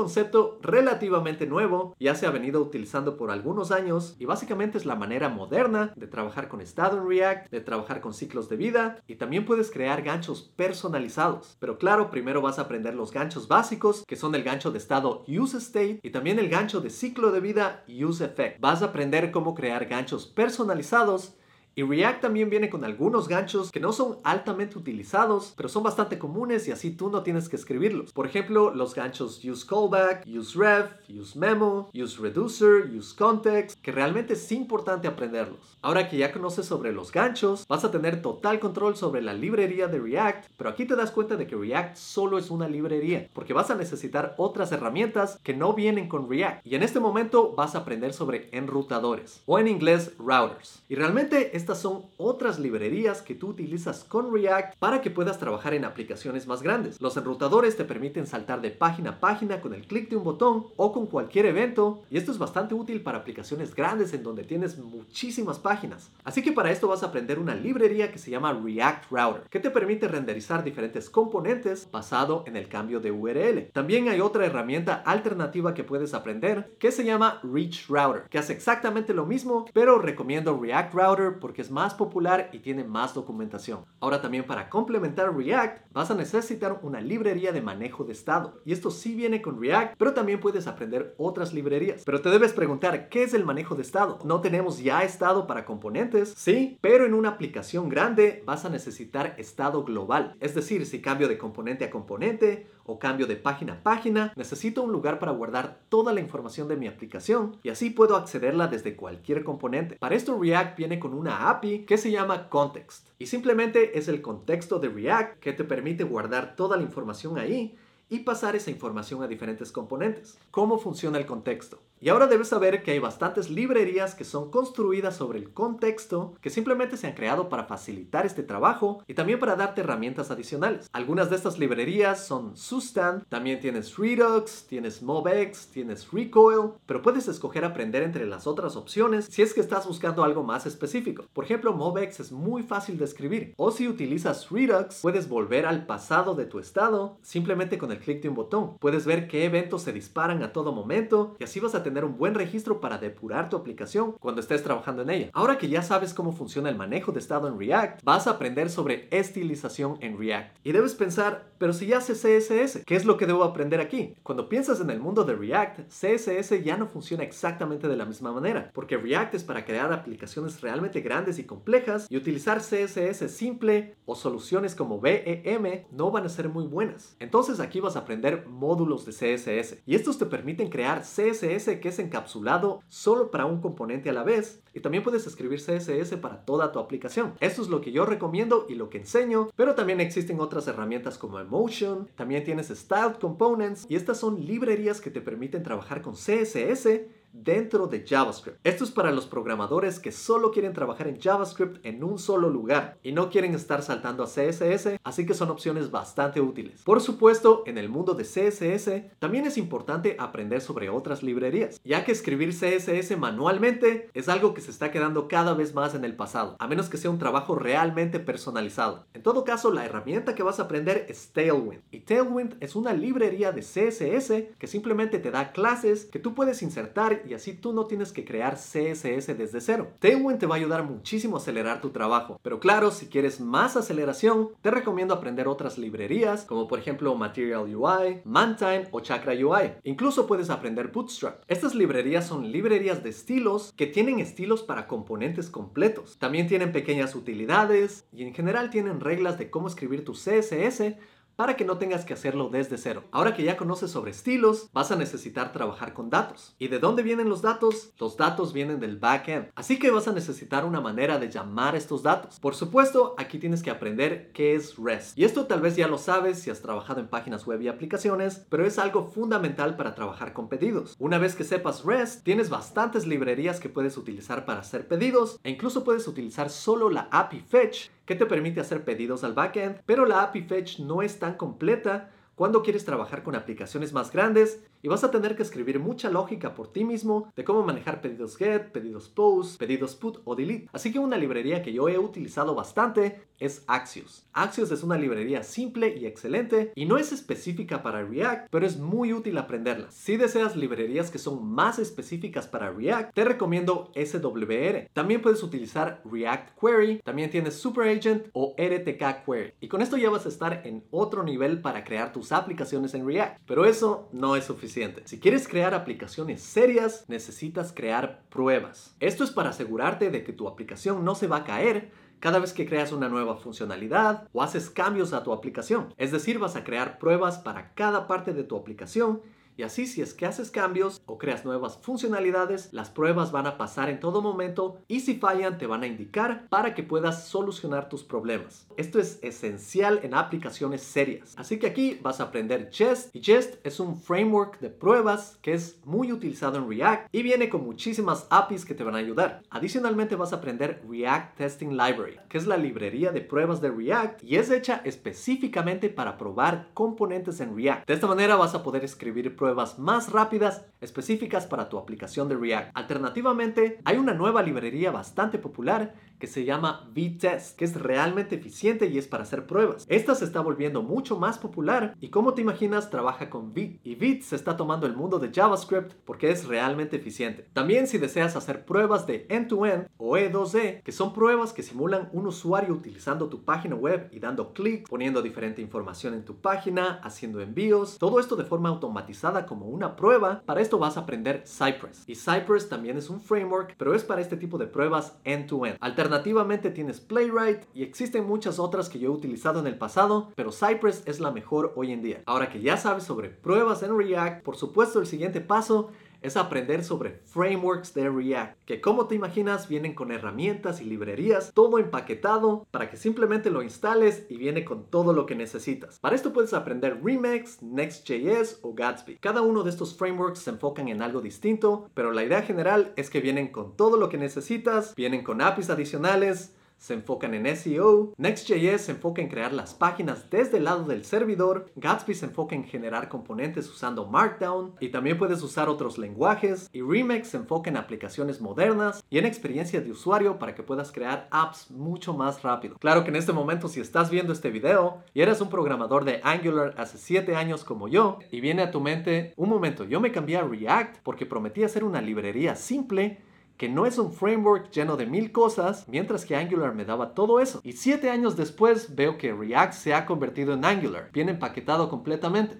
relativamente 0.61 1.45
nuevo, 1.45 1.95
ya 1.99 2.15
se 2.15 2.25
ha 2.25 2.31
venido 2.31 2.61
utilizando 2.61 3.17
por 3.17 3.31
algunos 3.31 3.71
años 3.71 4.15
y 4.19 4.25
básicamente 4.25 4.77
es 4.77 4.85
la 4.85 4.95
manera 4.95 5.29
moderna 5.29 5.93
de 5.95 6.07
trabajar 6.07 6.47
con 6.47 6.61
estado 6.61 6.97
en 6.97 7.07
React, 7.07 7.51
de 7.51 7.61
trabajar 7.61 8.01
con 8.01 8.13
ciclos 8.13 8.49
de 8.49 8.57
vida 8.57 8.97
y 9.07 9.15
también 9.15 9.45
puedes 9.45 9.71
crear 9.71 10.01
ganchos 10.01 10.51
personalizados. 10.55 11.57
Pero 11.59 11.77
claro, 11.77 12.09
primero 12.09 12.41
vas 12.41 12.59
a 12.59 12.63
aprender 12.63 12.95
los 12.95 13.11
ganchos 13.11 13.47
básicos, 13.47 14.03
que 14.05 14.15
son 14.15 14.35
el 14.35 14.43
gancho 14.43 14.71
de 14.71 14.77
estado 14.77 15.23
useState 15.27 15.99
y 16.03 16.09
también 16.11 16.39
el 16.39 16.49
gancho 16.49 16.81
de 16.81 16.89
ciclo 16.89 17.31
de 17.31 17.39
vida 17.39 17.83
useEffect. 17.87 18.59
Vas 18.59 18.81
a 18.81 18.85
aprender 18.85 19.31
cómo 19.31 19.55
crear 19.55 19.85
ganchos 19.85 20.25
personalizados 20.27 21.35
y 21.79 21.83
React 21.83 22.23
también 22.23 22.49
viene 22.49 22.69
con 22.69 22.83
algunos 22.83 23.29
ganchos 23.29 23.71
que 23.71 23.79
no 23.79 23.93
son 23.93 24.17
altamente 24.25 24.77
utilizados, 24.77 25.53
pero 25.55 25.69
son 25.69 25.81
bastante 25.81 26.19
comunes 26.19 26.67
y 26.67 26.73
así 26.73 26.91
tú 26.91 27.09
no 27.09 27.23
tienes 27.23 27.47
que 27.47 27.55
escribirlos. 27.55 28.11
Por 28.11 28.25
ejemplo, 28.25 28.75
los 28.75 28.93
ganchos 28.93 29.41
use 29.45 29.65
callback, 29.65 30.27
use 30.27 30.59
ref, 30.59 30.91
use 31.09 31.39
memo, 31.39 31.89
use 31.93 32.19
reducer, 32.21 32.93
use 32.93 33.15
context, 33.15 33.79
que 33.81 33.93
realmente 33.93 34.33
es 34.33 34.51
importante 34.51 35.07
aprenderlos. 35.07 35.77
Ahora 35.81 36.09
que 36.09 36.17
ya 36.17 36.33
conoces 36.33 36.65
sobre 36.65 36.91
los 36.91 37.13
ganchos, 37.13 37.65
vas 37.65 37.85
a 37.85 37.91
tener 37.91 38.21
total 38.21 38.59
control 38.59 38.97
sobre 38.97 39.21
la 39.21 39.33
librería 39.33 39.87
de 39.87 39.99
React, 39.99 40.49
pero 40.57 40.71
aquí 40.71 40.83
te 40.83 40.97
das 40.97 41.11
cuenta 41.11 41.37
de 41.37 41.47
que 41.47 41.55
React 41.55 41.95
solo 41.95 42.37
es 42.37 42.51
una 42.51 42.67
librería, 42.67 43.29
porque 43.31 43.53
vas 43.53 43.69
a 43.69 43.75
necesitar 43.75 44.35
otras 44.37 44.73
herramientas 44.73 45.39
que 45.43 45.53
no 45.53 45.73
vienen 45.73 46.09
con 46.09 46.29
React. 46.29 46.67
Y 46.67 46.75
en 46.75 46.83
este 46.83 46.99
momento 46.99 47.53
vas 47.55 47.75
a 47.75 47.79
aprender 47.79 48.11
sobre 48.11 48.49
enrutadores, 48.51 49.41
o 49.45 49.57
en 49.57 49.69
inglés 49.69 50.11
routers. 50.19 50.83
Y 50.89 50.95
realmente 50.95 51.55
estas 51.69 51.83
son 51.83 52.05
otras 52.17 52.57
librerías 52.57 53.21
que 53.21 53.35
tú 53.35 53.49
utilizas 53.49 54.03
con 54.03 54.33
React 54.33 54.75
para 54.79 55.01
que 55.01 55.11
puedas 55.11 55.37
trabajar 55.37 55.75
en 55.75 55.85
aplicaciones 55.85 56.47
más 56.47 56.63
grandes. 56.63 56.99
Los 56.99 57.15
enrutadores 57.15 57.77
te 57.77 57.85
permiten 57.85 58.25
saltar 58.25 58.59
de 58.59 58.71
página 58.71 59.11
a 59.11 59.19
página 59.19 59.61
con 59.61 59.75
el 59.75 59.85
clic 59.85 60.09
de 60.09 60.15
un 60.15 60.23
botón 60.23 60.65
o 60.77 60.91
con 60.91 61.05
cualquier 61.05 61.45
evento 61.45 62.01
y 62.09 62.17
esto 62.17 62.31
es 62.31 62.39
bastante 62.39 62.73
útil 62.73 63.03
para 63.03 63.19
aplicaciones 63.19 63.75
grandes 63.75 64.15
en 64.15 64.23
donde 64.23 64.45
tienes 64.45 64.79
muchísimas 64.79 65.59
páginas. 65.59 66.09
Así 66.23 66.41
que 66.41 66.51
para 66.51 66.71
esto 66.71 66.87
vas 66.87 67.03
a 67.03 67.07
aprender 67.07 67.37
una 67.37 67.53
librería 67.53 68.11
que 68.11 68.17
se 68.17 68.31
llama 68.31 68.51
React 68.51 69.11
Router 69.11 69.43
que 69.51 69.59
te 69.59 69.69
permite 69.69 70.07
renderizar 70.07 70.63
diferentes 70.63 71.07
componentes 71.07 71.87
basado 71.91 72.45
en 72.47 72.55
el 72.55 72.67
cambio 72.67 72.99
de 72.99 73.11
URL. 73.11 73.69
También 73.73 74.09
hay 74.09 74.21
otra 74.21 74.47
herramienta 74.47 75.03
alternativa 75.05 75.75
que 75.75 75.83
puedes 75.83 76.15
aprender 76.15 76.75
que 76.79 76.91
se 76.91 77.05
llama 77.05 77.39
Reach 77.43 77.87
Router 77.87 78.23
que 78.27 78.39
hace 78.39 78.53
exactamente 78.53 79.13
lo 79.13 79.27
mismo 79.27 79.67
pero 79.71 79.99
recomiendo 79.99 80.59
React 80.59 80.93
Router 80.95 81.39
porque 81.39 81.58
porque 81.59 81.63
es 81.63 81.71
más 81.71 81.93
popular 81.93 82.49
y 82.53 82.59
tiene 82.59 82.85
más 82.85 83.13
documentación. 83.13 83.79
Ahora 83.99 84.21
también 84.21 84.45
para 84.45 84.69
complementar 84.69 85.35
React 85.35 85.91
vas 85.91 86.09
a 86.09 86.15
necesitar 86.15 86.79
una 86.83 87.01
librería 87.01 87.51
de 87.51 87.61
manejo 87.61 88.05
de 88.05 88.13
estado. 88.13 88.61
Y 88.63 88.71
esto 88.71 88.91
sí 88.91 89.13
viene 89.13 89.41
con 89.41 89.59
React, 89.59 89.95
pero 89.97 90.13
también 90.13 90.39
puedes 90.39 90.67
aprender 90.67 91.15
otras 91.17 91.53
librerías. 91.53 92.03
Pero 92.05 92.21
te 92.21 92.29
debes 92.29 92.53
preguntar, 92.53 93.09
¿qué 93.09 93.23
es 93.23 93.33
el 93.33 93.43
manejo 93.43 93.75
de 93.75 93.81
estado? 93.81 94.19
¿No 94.23 94.39
tenemos 94.39 94.79
ya 94.79 95.03
estado 95.03 95.47
para 95.47 95.65
componentes? 95.65 96.33
Sí, 96.37 96.77
pero 96.79 97.05
en 97.05 97.13
una 97.13 97.29
aplicación 97.29 97.89
grande 97.89 98.41
vas 98.45 98.63
a 98.63 98.69
necesitar 98.69 99.35
estado 99.37 99.83
global. 99.83 100.35
Es 100.39 100.55
decir, 100.55 100.85
si 100.85 101.01
cambio 101.01 101.27
de 101.27 101.37
componente 101.37 101.83
a 101.83 101.89
componente 101.89 102.67
o 102.85 102.97
cambio 102.97 103.27
de 103.27 103.35
página 103.35 103.73
a 103.73 103.83
página, 103.83 104.33
necesito 104.35 104.81
un 104.81 104.91
lugar 104.91 105.19
para 105.19 105.31
guardar 105.31 105.79
toda 105.89 106.11
la 106.11 106.21
información 106.21 106.67
de 106.67 106.75
mi 106.75 106.87
aplicación 106.87 107.57
y 107.63 107.69
así 107.69 107.91
puedo 107.91 108.15
accederla 108.15 108.67
desde 108.67 108.95
cualquier 108.95 109.43
componente. 109.43 109.95
Para 109.97 110.15
esto 110.15 110.39
React 110.39 110.77
viene 110.77 110.99
con 110.99 111.13
una 111.13 111.38
API 111.39 111.85
que 111.85 111.97
se 111.97 112.11
llama 112.11 112.49
Context 112.49 113.07
y 113.17 113.27
simplemente 113.27 113.97
es 113.97 114.07
el 114.07 114.21
contexto 114.21 114.79
de 114.79 114.89
React 114.89 115.39
que 115.39 115.53
te 115.53 115.63
permite 115.63 116.03
guardar 116.03 116.55
toda 116.55 116.75
la 116.75 116.83
información 116.83 117.37
ahí 117.37 117.77
y 118.09 118.19
pasar 118.19 118.55
esa 118.55 118.71
información 118.71 119.23
a 119.23 119.27
diferentes 119.27 119.71
componentes. 119.71 120.37
¿Cómo 120.51 120.79
funciona 120.79 121.17
el 121.17 121.25
contexto? 121.25 121.79
Y 122.01 122.07
ahora 122.07 122.27
debes 122.27 122.47
saber 122.47 122.81
que 122.81 122.91
hay 122.91 122.99
bastantes 122.99 123.49
librerías 123.49 124.15
que 124.15 124.23
son 124.23 124.51
construidas 124.51 125.17
sobre 125.17 125.37
el 125.37 125.51
contexto 125.51 126.33
que 126.41 126.49
simplemente 126.49 126.95
se 126.95 127.07
han 127.07 127.13
creado 127.13 127.49
para 127.49 127.65
facilitar 127.65 128.25
este 128.25 128.41
trabajo 128.41 129.03
y 129.05 129.15
también 129.15 129.37
para 129.37 129.57
darte 129.57 129.81
herramientas 129.81 130.31
adicionales. 130.31 130.89
Algunas 130.93 131.29
de 131.29 131.35
estas 131.35 131.59
librerías 131.59 132.25
son 132.25 132.55
Sustan, 132.55 133.25
también 133.27 133.59
tienes 133.59 133.97
Redux, 133.97 134.65
tienes 134.67 135.01
MobX, 135.01 135.67
tienes 135.67 136.09
Recoil, 136.09 136.71
pero 136.85 137.01
puedes 137.01 137.27
escoger 137.27 137.65
aprender 137.65 138.03
entre 138.03 138.25
las 138.25 138.47
otras 138.47 138.77
opciones 138.77 139.25
si 139.25 139.41
es 139.41 139.53
que 139.53 139.59
estás 139.59 139.85
buscando 139.85 140.23
algo 140.23 140.41
más 140.41 140.65
específico. 140.65 141.25
Por 141.33 141.43
ejemplo, 141.43 141.73
MobX 141.73 142.21
es 142.21 142.31
muy 142.31 142.63
fácil 142.63 142.97
de 142.97 143.05
escribir 143.05 143.53
o 143.57 143.71
si 143.71 143.89
utilizas 143.89 144.49
Redux 144.49 145.01
puedes 145.01 145.27
volver 145.27 145.65
al 145.65 145.85
pasado 145.85 146.33
de 146.33 146.45
tu 146.45 146.59
estado 146.59 147.17
simplemente 147.23 147.77
con 147.77 147.91
el 147.91 147.99
clic 147.99 148.21
de 148.21 148.29
un 148.29 148.35
botón. 148.35 148.77
Puedes 148.79 149.05
ver 149.05 149.27
qué 149.27 149.43
eventos 149.43 149.81
se 149.81 149.91
disparan 149.91 150.43
a 150.43 150.53
todo 150.53 150.71
momento 150.71 151.35
y 151.39 151.43
así 151.43 151.59
vas 151.59 151.75
a 151.75 151.83
tener 151.83 151.88
un 152.05 152.17
buen 152.17 152.35
registro 152.35 152.79
para 152.79 152.97
depurar 152.97 153.49
tu 153.49 153.57
aplicación 153.57 154.13
cuando 154.19 154.41
estés 154.41 154.63
trabajando 154.63 155.01
en 155.01 155.09
ella. 155.09 155.29
Ahora 155.33 155.57
que 155.57 155.69
ya 155.69 155.81
sabes 155.81 156.13
cómo 156.13 156.31
funciona 156.31 156.69
el 156.69 156.75
manejo 156.75 157.11
de 157.11 157.19
estado 157.19 157.47
en 157.47 157.57
React, 157.57 158.03
vas 158.03 158.27
a 158.27 158.31
aprender 158.31 158.69
sobre 158.69 159.07
estilización 159.11 159.97
en 160.01 160.17
React. 160.17 160.55
Y 160.63 160.71
debes 160.71 160.95
pensar, 160.95 161.51
pero 161.57 161.73
si 161.73 161.87
ya 161.87 162.01
sé 162.01 162.13
CSS, 162.13 162.83
¿qué 162.85 162.95
es 162.95 163.05
lo 163.05 163.17
que 163.17 163.25
debo 163.25 163.43
aprender 163.43 163.81
aquí? 163.81 164.15
Cuando 164.23 164.49
piensas 164.49 164.79
en 164.81 164.89
el 164.89 164.99
mundo 164.99 165.23
de 165.23 165.35
React, 165.35 165.89
CSS 165.89 166.63
ya 166.63 166.77
no 166.77 166.87
funciona 166.87 167.23
exactamente 167.23 167.87
de 167.87 167.97
la 167.97 168.05
misma 168.05 168.31
manera, 168.31 168.71
porque 168.73 168.97
React 168.97 169.35
es 169.35 169.43
para 169.43 169.65
crear 169.65 169.91
aplicaciones 169.91 170.61
realmente 170.61 171.01
grandes 171.01 171.39
y 171.39 171.43
complejas 171.43 172.07
y 172.09 172.17
utilizar 172.17 172.59
CSS 172.59 173.31
simple 173.31 173.95
o 174.05 174.15
soluciones 174.15 174.75
como 174.75 174.99
BEM 174.99 175.85
no 175.91 176.11
van 176.11 176.25
a 176.25 176.29
ser 176.29 176.49
muy 176.49 176.67
buenas. 176.67 177.15
Entonces 177.19 177.59
aquí 177.59 177.79
vas 177.79 177.95
a 177.95 177.99
aprender 177.99 178.47
módulos 178.47 179.05
de 179.05 179.11
CSS 179.11 179.77
y 179.85 179.95
estos 179.95 180.17
te 180.17 180.25
permiten 180.25 180.69
crear 180.69 181.01
CSS 181.01 181.78
que 181.79 181.89
es 181.89 181.99
encapsulado 181.99 182.81
solo 182.87 183.31
para 183.31 183.45
un 183.45 183.61
componente 183.61 184.09
a 184.09 184.13
la 184.13 184.23
vez 184.23 184.61
y 184.73 184.81
también 184.81 185.03
puedes 185.03 185.25
escribir 185.25 185.59
CSS 185.59 186.15
para 186.17 186.45
toda 186.45 186.71
tu 186.71 186.79
aplicación. 186.79 187.33
Esto 187.39 187.61
es 187.61 187.69
lo 187.69 187.81
que 187.81 187.91
yo 187.91 188.05
recomiendo 188.05 188.65
y 188.69 188.75
lo 188.75 188.89
que 188.89 188.99
enseño, 188.99 189.49
pero 189.55 189.75
también 189.75 189.99
existen 189.99 190.39
otras 190.39 190.67
herramientas 190.67 191.17
como 191.17 191.39
Emotion, 191.39 192.09
también 192.15 192.43
tienes 192.43 192.67
Styled 192.67 193.17
Components 193.19 193.85
y 193.89 193.95
estas 193.95 194.19
son 194.19 194.45
librerías 194.45 195.01
que 195.01 195.11
te 195.11 195.21
permiten 195.21 195.63
trabajar 195.63 196.01
con 196.01 196.13
CSS 196.13 196.87
dentro 197.31 197.87
de 197.87 198.05
JavaScript. 198.05 198.59
Esto 198.63 198.83
es 198.83 198.91
para 198.91 199.11
los 199.11 199.25
programadores 199.25 199.99
que 199.99 200.11
solo 200.11 200.51
quieren 200.51 200.73
trabajar 200.73 201.07
en 201.07 201.19
JavaScript 201.19 201.85
en 201.85 202.03
un 202.03 202.19
solo 202.19 202.49
lugar 202.49 202.97
y 203.03 203.11
no 203.11 203.29
quieren 203.29 203.55
estar 203.55 203.81
saltando 203.81 204.23
a 204.23 204.27
CSS, 204.27 204.99
así 205.03 205.25
que 205.25 205.33
son 205.33 205.49
opciones 205.49 205.91
bastante 205.91 206.41
útiles. 206.41 206.83
Por 206.83 207.01
supuesto, 207.01 207.63
en 207.65 207.77
el 207.77 207.89
mundo 207.89 208.13
de 208.13 208.23
CSS 208.23 209.17
también 209.19 209.45
es 209.45 209.57
importante 209.57 210.15
aprender 210.19 210.61
sobre 210.61 210.89
otras 210.89 211.23
librerías, 211.23 211.79
ya 211.83 212.03
que 212.03 212.11
escribir 212.11 212.53
CSS 212.53 213.17
manualmente 213.17 214.09
es 214.13 214.29
algo 214.29 214.53
que 214.53 214.61
se 214.61 214.71
está 214.71 214.91
quedando 214.91 215.27
cada 215.27 215.53
vez 215.53 215.73
más 215.73 215.95
en 215.95 216.05
el 216.05 216.15
pasado, 216.15 216.55
a 216.59 216.67
menos 216.67 216.89
que 216.89 216.97
sea 216.97 217.11
un 217.11 217.19
trabajo 217.19 217.55
realmente 217.55 218.19
personalizado. 218.19 219.05
En 219.13 219.23
todo 219.23 219.43
caso, 219.43 219.71
la 219.71 219.85
herramienta 219.85 220.35
que 220.35 220.43
vas 220.43 220.59
a 220.59 220.63
aprender 220.63 221.05
es 221.09 221.31
Tailwind, 221.31 221.81
y 221.91 222.01
Tailwind 222.01 222.57
es 222.59 222.75
una 222.75 222.93
librería 222.93 223.51
de 223.51 223.61
CSS 223.61 224.57
que 224.57 224.67
simplemente 224.67 225.19
te 225.19 225.31
da 225.31 225.51
clases 225.51 226.05
que 226.05 226.19
tú 226.19 226.33
puedes 226.33 226.61
insertar 226.61 227.18
y 227.27 227.33
así 227.33 227.53
tú 227.53 227.73
no 227.73 227.85
tienes 227.85 228.11
que 228.11 228.25
crear 228.25 228.55
CSS 228.55 229.37
desde 229.37 229.61
cero. 229.61 229.91
Tailwind 229.99 230.39
te 230.39 230.45
va 230.45 230.55
a 230.55 230.57
ayudar 230.57 230.83
muchísimo 230.83 231.35
a 231.35 231.39
acelerar 231.39 231.81
tu 231.81 231.89
trabajo, 231.89 232.39
pero 232.41 232.59
claro, 232.59 232.91
si 232.91 233.07
quieres 233.07 233.39
más 233.39 233.75
aceleración, 233.75 234.49
te 234.61 234.71
recomiendo 234.71 235.13
aprender 235.13 235.47
otras 235.47 235.77
librerías 235.77 236.45
como 236.45 236.67
por 236.67 236.79
ejemplo 236.79 237.15
Material 237.15 237.63
UI, 237.75 238.21
Mantine 238.25 238.87
o 238.91 238.99
Chakra 238.99 239.33
UI. 239.33 239.73
Incluso 239.83 240.27
puedes 240.27 240.49
aprender 240.49 240.89
Bootstrap. 240.89 241.43
Estas 241.47 241.75
librerías 241.75 242.27
son 242.27 242.51
librerías 242.51 243.03
de 243.03 243.09
estilos 243.09 243.73
que 243.75 243.87
tienen 243.87 244.19
estilos 244.19 244.63
para 244.63 244.87
componentes 244.87 245.49
completos. 245.49 246.17
También 246.19 246.47
tienen 246.47 246.71
pequeñas 246.71 247.15
utilidades 247.15 248.05
y 248.11 248.23
en 248.23 248.33
general 248.33 248.69
tienen 248.69 248.99
reglas 248.99 249.37
de 249.37 249.49
cómo 249.49 249.67
escribir 249.67 250.05
tu 250.05 250.13
CSS 250.13 250.97
para 251.39 251.55
que 251.55 251.63
no 251.63 251.77
tengas 251.77 252.03
que 252.03 252.11
hacerlo 252.11 252.49
desde 252.49 252.77
cero. 252.77 253.05
Ahora 253.11 253.33
que 253.33 253.43
ya 253.43 253.55
conoces 253.55 253.91
sobre 253.91 254.11
estilos, 254.11 254.67
vas 254.73 254.91
a 254.91 254.97
necesitar 254.97 255.53
trabajar 255.53 255.93
con 255.93 256.09
datos. 256.09 256.53
¿Y 256.59 256.67
de 256.67 256.79
dónde 256.79 257.01
vienen 257.01 257.29
los 257.29 257.41
datos? 257.41 257.93
Los 257.97 258.17
datos 258.17 258.51
vienen 258.51 258.81
del 258.81 258.97
backend. 258.97 259.47
Así 259.55 259.79
que 259.79 259.89
vas 259.89 260.09
a 260.09 260.11
necesitar 260.11 260.65
una 260.65 260.81
manera 260.81 261.17
de 261.17 261.31
llamar 261.31 261.77
estos 261.77 262.03
datos. 262.03 262.41
Por 262.41 262.55
supuesto, 262.55 263.15
aquí 263.17 263.39
tienes 263.39 263.63
que 263.63 263.69
aprender 263.69 264.33
qué 264.33 264.53
es 264.53 264.75
REST. 264.75 265.17
Y 265.17 265.23
esto 265.23 265.45
tal 265.45 265.61
vez 265.61 265.77
ya 265.77 265.87
lo 265.87 265.97
sabes 265.97 266.39
si 266.39 266.49
has 266.49 266.61
trabajado 266.61 266.99
en 266.99 267.07
páginas 267.07 267.47
web 267.47 267.61
y 267.61 267.69
aplicaciones, 267.69 268.45
pero 268.49 268.65
es 268.65 268.77
algo 268.77 269.05
fundamental 269.05 269.77
para 269.77 269.95
trabajar 269.95 270.33
con 270.33 270.49
pedidos. 270.49 270.97
Una 270.99 271.19
vez 271.19 271.37
que 271.37 271.45
sepas 271.45 271.85
REST, 271.85 272.25
tienes 272.25 272.49
bastantes 272.49 273.07
librerías 273.07 273.61
que 273.61 273.69
puedes 273.69 273.95
utilizar 273.95 274.43
para 274.43 274.59
hacer 274.59 274.89
pedidos 274.89 275.39
e 275.45 275.51
incluso 275.51 275.85
puedes 275.85 276.05
utilizar 276.05 276.49
solo 276.49 276.89
la 276.89 277.07
API 277.11 277.39
Fetch 277.39 277.87
que 278.09 278.15
te 278.15 278.25
permite 278.25 278.59
hacer 278.59 278.83
pedidos 278.83 279.23
al 279.23 279.33
backend, 279.33 279.81
pero 279.85 280.03
la 280.07 280.23
API 280.23 280.41
Fetch 280.41 280.79
no 280.79 281.03
es 281.03 281.19
tan 281.19 281.35
completa 281.35 282.09
cuando 282.39 282.63
quieres 282.63 282.85
trabajar 282.85 283.21
con 283.21 283.35
aplicaciones 283.35 283.91
más 283.91 284.13
grandes 284.13 284.63
y 284.81 284.87
vas 284.87 285.03
a 285.03 285.11
tener 285.11 285.35
que 285.35 285.43
escribir 285.43 285.77
mucha 285.77 286.09
lógica 286.09 286.53
por 286.53 286.71
ti 286.71 286.85
mismo 286.85 287.33
de 287.35 287.43
cómo 287.43 287.63
manejar 287.63 287.99
pedidos 287.99 288.37
get, 288.37 288.71
pedidos 288.71 289.09
post, 289.09 289.59
pedidos 289.59 289.93
put 289.95 290.19
o 290.23 290.35
delete. 290.37 290.69
Así 290.71 290.93
que 290.93 290.99
una 290.99 291.17
librería 291.17 291.61
que 291.61 291.73
yo 291.73 291.89
he 291.89 291.97
utilizado 291.97 292.55
bastante 292.55 293.27
es 293.39 293.63
Axios. 293.67 294.25
Axios 294.31 294.71
es 294.71 294.83
una 294.83 294.97
librería 294.97 295.43
simple 295.43 295.97
y 295.97 296.05
excelente 296.05 296.71
y 296.75 296.85
no 296.85 296.97
es 296.97 297.11
específica 297.11 297.83
para 297.83 298.05
React, 298.05 298.47
pero 298.49 298.65
es 298.65 298.77
muy 298.77 299.11
útil 299.11 299.37
aprenderla. 299.37 299.91
Si 299.91 300.15
deseas 300.15 300.55
librerías 300.55 301.11
que 301.11 301.19
son 301.19 301.45
más 301.45 301.77
específicas 301.77 302.47
para 302.47 302.71
React, 302.71 303.13
te 303.13 303.25
recomiendo 303.25 303.91
SWR. 303.95 304.89
También 304.93 305.21
puedes 305.21 305.43
utilizar 305.43 306.01
React 306.09 306.57
Query, 306.57 307.01
también 307.03 307.29
tienes 307.29 307.55
Superagent 307.55 308.27
o 308.31 308.55
RTK 308.57 309.25
Query. 309.25 309.53
Y 309.59 309.67
con 309.67 309.81
esto 309.81 309.97
ya 309.97 310.09
vas 310.09 310.25
a 310.25 310.29
estar 310.29 310.61
en 310.65 310.85
otro 310.91 311.23
nivel 311.23 311.61
para 311.61 311.83
crear 311.83 312.13
tus 312.13 312.28
aplicaciones 312.31 312.93
en 312.93 313.05
React. 313.05 313.41
Pero 313.45 313.65
eso 313.65 314.09
no 314.11 314.35
es 314.35 314.45
suficiente. 314.45 315.01
Si 315.05 315.19
quieres 315.19 315.47
crear 315.47 315.73
aplicaciones 315.73 316.41
serias, 316.41 317.05
necesitas 317.07 317.71
crear 317.73 318.23
pruebas. 318.29 318.95
Esto 318.99 319.23
es 319.23 319.31
para 319.31 319.49
asegurarte 319.49 320.09
de 320.09 320.23
que 320.23 320.33
tu 320.33 320.47
aplicación 320.47 321.03
no 321.03 321.15
se 321.15 321.27
va 321.27 321.37
a 321.37 321.43
caer 321.43 321.91
cada 322.19 322.39
vez 322.39 322.53
que 322.53 322.65
creas 322.65 322.91
una 322.91 323.09
nueva 323.09 323.37
funcionalidad 323.37 324.27
o 324.33 324.43
haces 324.43 324.69
cambios 324.69 325.13
a 325.13 325.23
tu 325.23 325.31
aplicación. 325.31 325.93
Es 325.97 326.11
decir, 326.11 326.37
vas 326.37 326.55
a 326.55 326.63
crear 326.63 326.99
pruebas 326.99 327.37
para 327.39 327.73
cada 327.73 328.07
parte 328.07 328.33
de 328.33 328.43
tu 328.43 328.57
aplicación 328.57 329.21
y 329.59 329.63
así 329.63 329.87
si 329.87 330.01
es 330.01 330.13
que 330.13 330.25
haces 330.25 330.51
cambios 330.51 331.01
o 331.05 331.17
creas 331.17 331.43
nuevas 331.43 331.77
funcionalidades, 331.81 332.69
las 332.71 332.89
pruebas 332.89 333.33
van 333.33 333.45
a 333.45 333.57
pasar 333.57 333.89
en 333.89 333.99
todo 333.99 334.21
momento 334.21 334.77
y 334.87 335.01
si 335.01 335.15
fallan 335.15 335.57
te 335.57 335.67
van 335.67 335.83
a 335.83 335.87
indicar 335.87 336.47
para 336.47 336.73
que 336.73 336.81
puedas 336.81 337.27
solucionar 337.27 337.89
tus 337.89 338.05
problemas. 338.05 338.65
Esto 338.77 339.01
es 339.01 339.19
esencial 339.21 339.99
en 340.03 340.13
aplicaciones 340.13 340.81
serias. 340.81 341.33
Así 341.35 341.59
que 341.59 341.67
aquí 341.67 341.99
vas 342.01 342.21
a 342.21 342.23
aprender 342.23 342.69
Jest 342.71 343.13
y 343.13 343.19
Jest 343.19 343.55
es 343.65 343.81
un 343.81 343.99
framework 343.99 344.61
de 344.61 344.69
pruebas 344.69 345.37
que 345.41 345.51
es 345.51 345.81
muy 345.83 346.13
utilizado 346.13 346.57
en 346.57 346.69
React 346.69 347.13
y 347.13 347.21
viene 347.21 347.49
con 347.49 347.65
muchísimas 347.65 348.27
APIs 348.29 348.63
que 348.63 348.75
te 348.75 348.85
van 348.85 348.95
a 348.95 348.99
ayudar. 348.99 349.41
Adicionalmente 349.49 350.15
vas 350.15 350.31
a 350.31 350.37
aprender 350.37 350.81
React 350.89 351.35
Testing 351.35 351.71
Library, 351.71 352.17
que 352.29 352.37
es 352.37 352.47
la 352.47 352.55
librería 352.55 353.11
de 353.11 353.19
pruebas 353.19 353.59
de 353.59 353.71
React 353.71 354.23
y 354.23 354.37
es 354.37 354.49
hecha 354.51 354.81
específicamente 354.85 355.89
para 355.89 356.17
probar 356.17 356.69
componentes 356.73 357.41
en 357.41 357.57
React. 357.57 357.85
De 357.85 357.93
esta 357.93 358.07
manera 358.07 358.37
vas 358.37 358.55
a 358.55 358.63
poder 358.63 358.85
escribir 358.85 359.35
pruebas 359.35 359.48
más 359.79 360.11
rápidas 360.11 360.65
específicas 360.81 361.45
para 361.47 361.69
tu 361.69 361.77
aplicación 361.77 362.29
de 362.29 362.35
React. 362.35 362.71
Alternativamente, 362.75 363.79
hay 363.85 363.97
una 363.97 364.13
nueva 364.13 364.43
librería 364.43 364.91
bastante 364.91 365.37
popular 365.37 365.93
que 366.19 366.27
se 366.27 366.45
llama 366.45 366.89
V-Test, 366.95 367.57
que 367.57 367.65
es 367.65 367.75
realmente 367.75 368.35
eficiente 368.35 368.87
y 368.87 368.97
es 368.97 369.07
para 369.07 369.23
hacer 369.23 369.47
pruebas. 369.47 369.85
Esta 369.87 370.15
se 370.15 370.25
está 370.25 370.41
volviendo 370.41 370.83
mucho 370.83 371.17
más 371.17 371.37
popular 371.37 371.95
y 371.99 372.09
como 372.09 372.33
te 372.33 372.41
imaginas 372.41 372.89
trabaja 372.89 373.29
con 373.29 373.53
Vite 373.53 373.79
y 373.83 373.95
Vite 373.95 374.23
se 374.23 374.35
está 374.35 374.57
tomando 374.57 374.85
el 374.85 374.95
mundo 374.95 375.19
de 375.19 375.31
JavaScript 375.33 375.93
porque 376.05 376.31
es 376.31 376.47
realmente 376.47 376.97
eficiente. 376.97 377.47
También 377.53 377.87
si 377.87 377.97
deseas 377.97 378.35
hacer 378.35 378.65
pruebas 378.65 379.07
de 379.07 379.25
end-to-end 379.29 379.87
o 379.97 380.17
E2E, 380.17 380.81
que 380.83 380.91
son 380.91 381.13
pruebas 381.13 381.53
que 381.53 381.63
simulan 381.63 382.09
un 382.13 382.27
usuario 382.27 382.73
utilizando 382.73 383.29
tu 383.29 383.43
página 383.43 383.75
web 383.75 384.09
y 384.11 384.19
dando 384.19 384.53
clics, 384.53 384.89
poniendo 384.89 385.21
diferente 385.21 385.61
información 385.61 386.13
en 386.13 386.25
tu 386.25 386.35
página, 386.35 386.99
haciendo 387.03 387.41
envíos, 387.41 387.97
todo 387.97 388.19
esto 388.19 388.35
de 388.35 388.43
forma 388.43 388.69
automatizada 388.69 389.45
como 389.45 389.67
una 389.67 389.95
prueba, 389.95 390.41
para 390.45 390.61
esto 390.61 390.77
vas 390.77 390.97
a 390.97 391.01
aprender 391.01 391.43
Cypress. 391.45 392.03
Y 392.07 392.15
Cypress 392.15 392.69
también 392.69 392.97
es 392.97 393.09
un 393.09 393.21
framework, 393.21 393.75
pero 393.77 393.93
es 393.93 394.03
para 394.03 394.21
este 394.21 394.37
tipo 394.37 394.57
de 394.57 394.67
pruebas 394.67 395.17
end-to-end. 395.23 395.77
Alternativamente 396.09 396.71
tienes 396.71 396.99
Playwright 397.01 397.65
y 397.75 397.83
existen 397.83 398.25
muchas 398.25 398.57
otras 398.57 398.89
que 398.89 398.97
yo 398.97 399.11
he 399.11 399.15
utilizado 399.15 399.59
en 399.59 399.67
el 399.67 399.77
pasado, 399.77 400.31
pero 400.35 400.51
Cypress 400.51 401.03
es 401.05 401.19
la 401.19 401.29
mejor 401.29 401.71
hoy 401.75 401.91
en 401.91 402.01
día. 402.01 402.23
Ahora 402.25 402.49
que 402.49 402.61
ya 402.61 402.77
sabes 402.77 403.03
sobre 403.03 403.29
pruebas 403.29 403.83
en 403.83 403.95
React, 403.95 404.43
por 404.43 404.55
supuesto 404.55 404.99
el 404.99 405.05
siguiente 405.05 405.39
paso 405.39 405.91
es 406.21 406.37
aprender 406.37 406.83
sobre 406.83 407.21
frameworks 407.25 407.93
de 407.93 408.09
React, 408.09 408.63
que 408.65 408.81
como 408.81 409.07
te 409.07 409.15
imaginas 409.15 409.67
vienen 409.67 409.95
con 409.95 410.11
herramientas 410.11 410.81
y 410.81 410.85
librerías, 410.85 411.51
todo 411.53 411.79
empaquetado 411.79 412.67
para 412.71 412.89
que 412.89 412.97
simplemente 412.97 413.49
lo 413.49 413.63
instales 413.63 414.25
y 414.29 414.37
viene 414.37 414.65
con 414.65 414.85
todo 414.89 415.13
lo 415.13 415.25
que 415.25 415.35
necesitas. 415.35 415.99
Para 415.99 416.15
esto 416.15 416.33
puedes 416.33 416.53
aprender 416.53 416.99
Remix, 417.03 417.61
Next.js 417.61 418.59
o 418.61 418.73
Gatsby. 418.73 419.17
Cada 419.17 419.41
uno 419.41 419.63
de 419.63 419.69
estos 419.69 419.97
frameworks 419.97 420.39
se 420.39 420.51
enfocan 420.51 420.87
en 420.87 421.01
algo 421.01 421.21
distinto, 421.21 421.89
pero 421.93 422.11
la 422.11 422.23
idea 422.23 422.41
general 422.41 422.93
es 422.95 423.09
que 423.09 423.21
vienen 423.21 423.51
con 423.51 423.75
todo 423.75 423.97
lo 423.97 424.09
que 424.09 424.17
necesitas, 424.17 424.95
vienen 424.95 425.23
con 425.23 425.41
APIs 425.41 425.69
adicionales, 425.69 426.55
se 426.79 426.95
enfocan 426.95 427.33
en 427.33 427.55
SEO, 427.55 428.13
Next.js 428.17 428.81
se 428.81 428.93
enfoca 428.93 429.21
en 429.21 429.27
crear 429.27 429.53
las 429.53 429.73
páginas 429.73 430.29
desde 430.31 430.57
el 430.57 430.63
lado 430.63 430.85
del 430.85 431.05
servidor, 431.05 431.71
Gatsby 431.75 432.15
se 432.15 432.25
enfoca 432.25 432.55
en 432.55 432.63
generar 432.63 433.09
componentes 433.09 433.69
usando 433.69 434.07
Markdown 434.07 434.75
y 434.79 434.89
también 434.89 435.17
puedes 435.17 435.43
usar 435.43 435.69
otros 435.69 435.97
lenguajes 435.97 436.69
y 436.73 436.81
Remix 436.81 437.27
se 437.27 437.37
enfoca 437.37 437.69
en 437.69 437.77
aplicaciones 437.77 438.41
modernas 438.41 439.03
y 439.09 439.17
en 439.17 439.25
experiencia 439.25 439.81
de 439.81 439.91
usuario 439.91 440.39
para 440.39 440.55
que 440.55 440.63
puedas 440.63 440.91
crear 440.91 441.27
apps 441.31 441.69
mucho 441.69 442.13
más 442.13 442.41
rápido. 442.41 442.77
Claro 442.79 443.03
que 443.03 443.09
en 443.09 443.17
este 443.17 443.33
momento 443.33 443.67
si 443.67 443.81
estás 443.81 444.09
viendo 444.09 444.33
este 444.33 444.49
video 444.49 445.03
y 445.13 445.21
eres 445.21 445.41
un 445.41 445.49
programador 445.49 446.05
de 446.05 446.21
Angular 446.23 446.73
hace 446.77 446.97
7 446.97 447.35
años 447.35 447.63
como 447.63 447.87
yo 447.87 448.19
y 448.31 448.39
viene 448.39 448.61
a 448.61 448.71
tu 448.71 448.79
mente, 448.79 449.33
un 449.35 449.49
momento, 449.49 449.83
yo 449.83 449.99
me 449.99 450.11
cambié 450.11 450.37
a 450.37 450.43
React 450.43 450.97
porque 451.03 451.25
prometí 451.25 451.63
hacer 451.63 451.83
una 451.83 452.01
librería 452.01 452.55
simple 452.55 453.21
que 453.59 453.67
no 453.67 453.85
es 453.85 453.97
un 453.97 454.13
framework 454.13 454.71
lleno 454.71 454.95
de 454.95 455.05
mil 455.05 455.33
cosas, 455.33 455.83
mientras 455.89 456.25
que 456.25 456.35
Angular 456.35 456.73
me 456.73 456.85
daba 456.85 457.13
todo 457.13 457.41
eso. 457.41 457.59
Y 457.61 457.73
siete 457.73 458.09
años 458.09 458.37
después 458.37 458.95
veo 458.95 459.17
que 459.17 459.33
React 459.33 459.73
se 459.73 459.93
ha 459.93 460.05
convertido 460.05 460.53
en 460.53 460.63
Angular, 460.63 461.09
bien 461.11 461.27
empaquetado 461.27 461.89
completamente. 461.89 462.57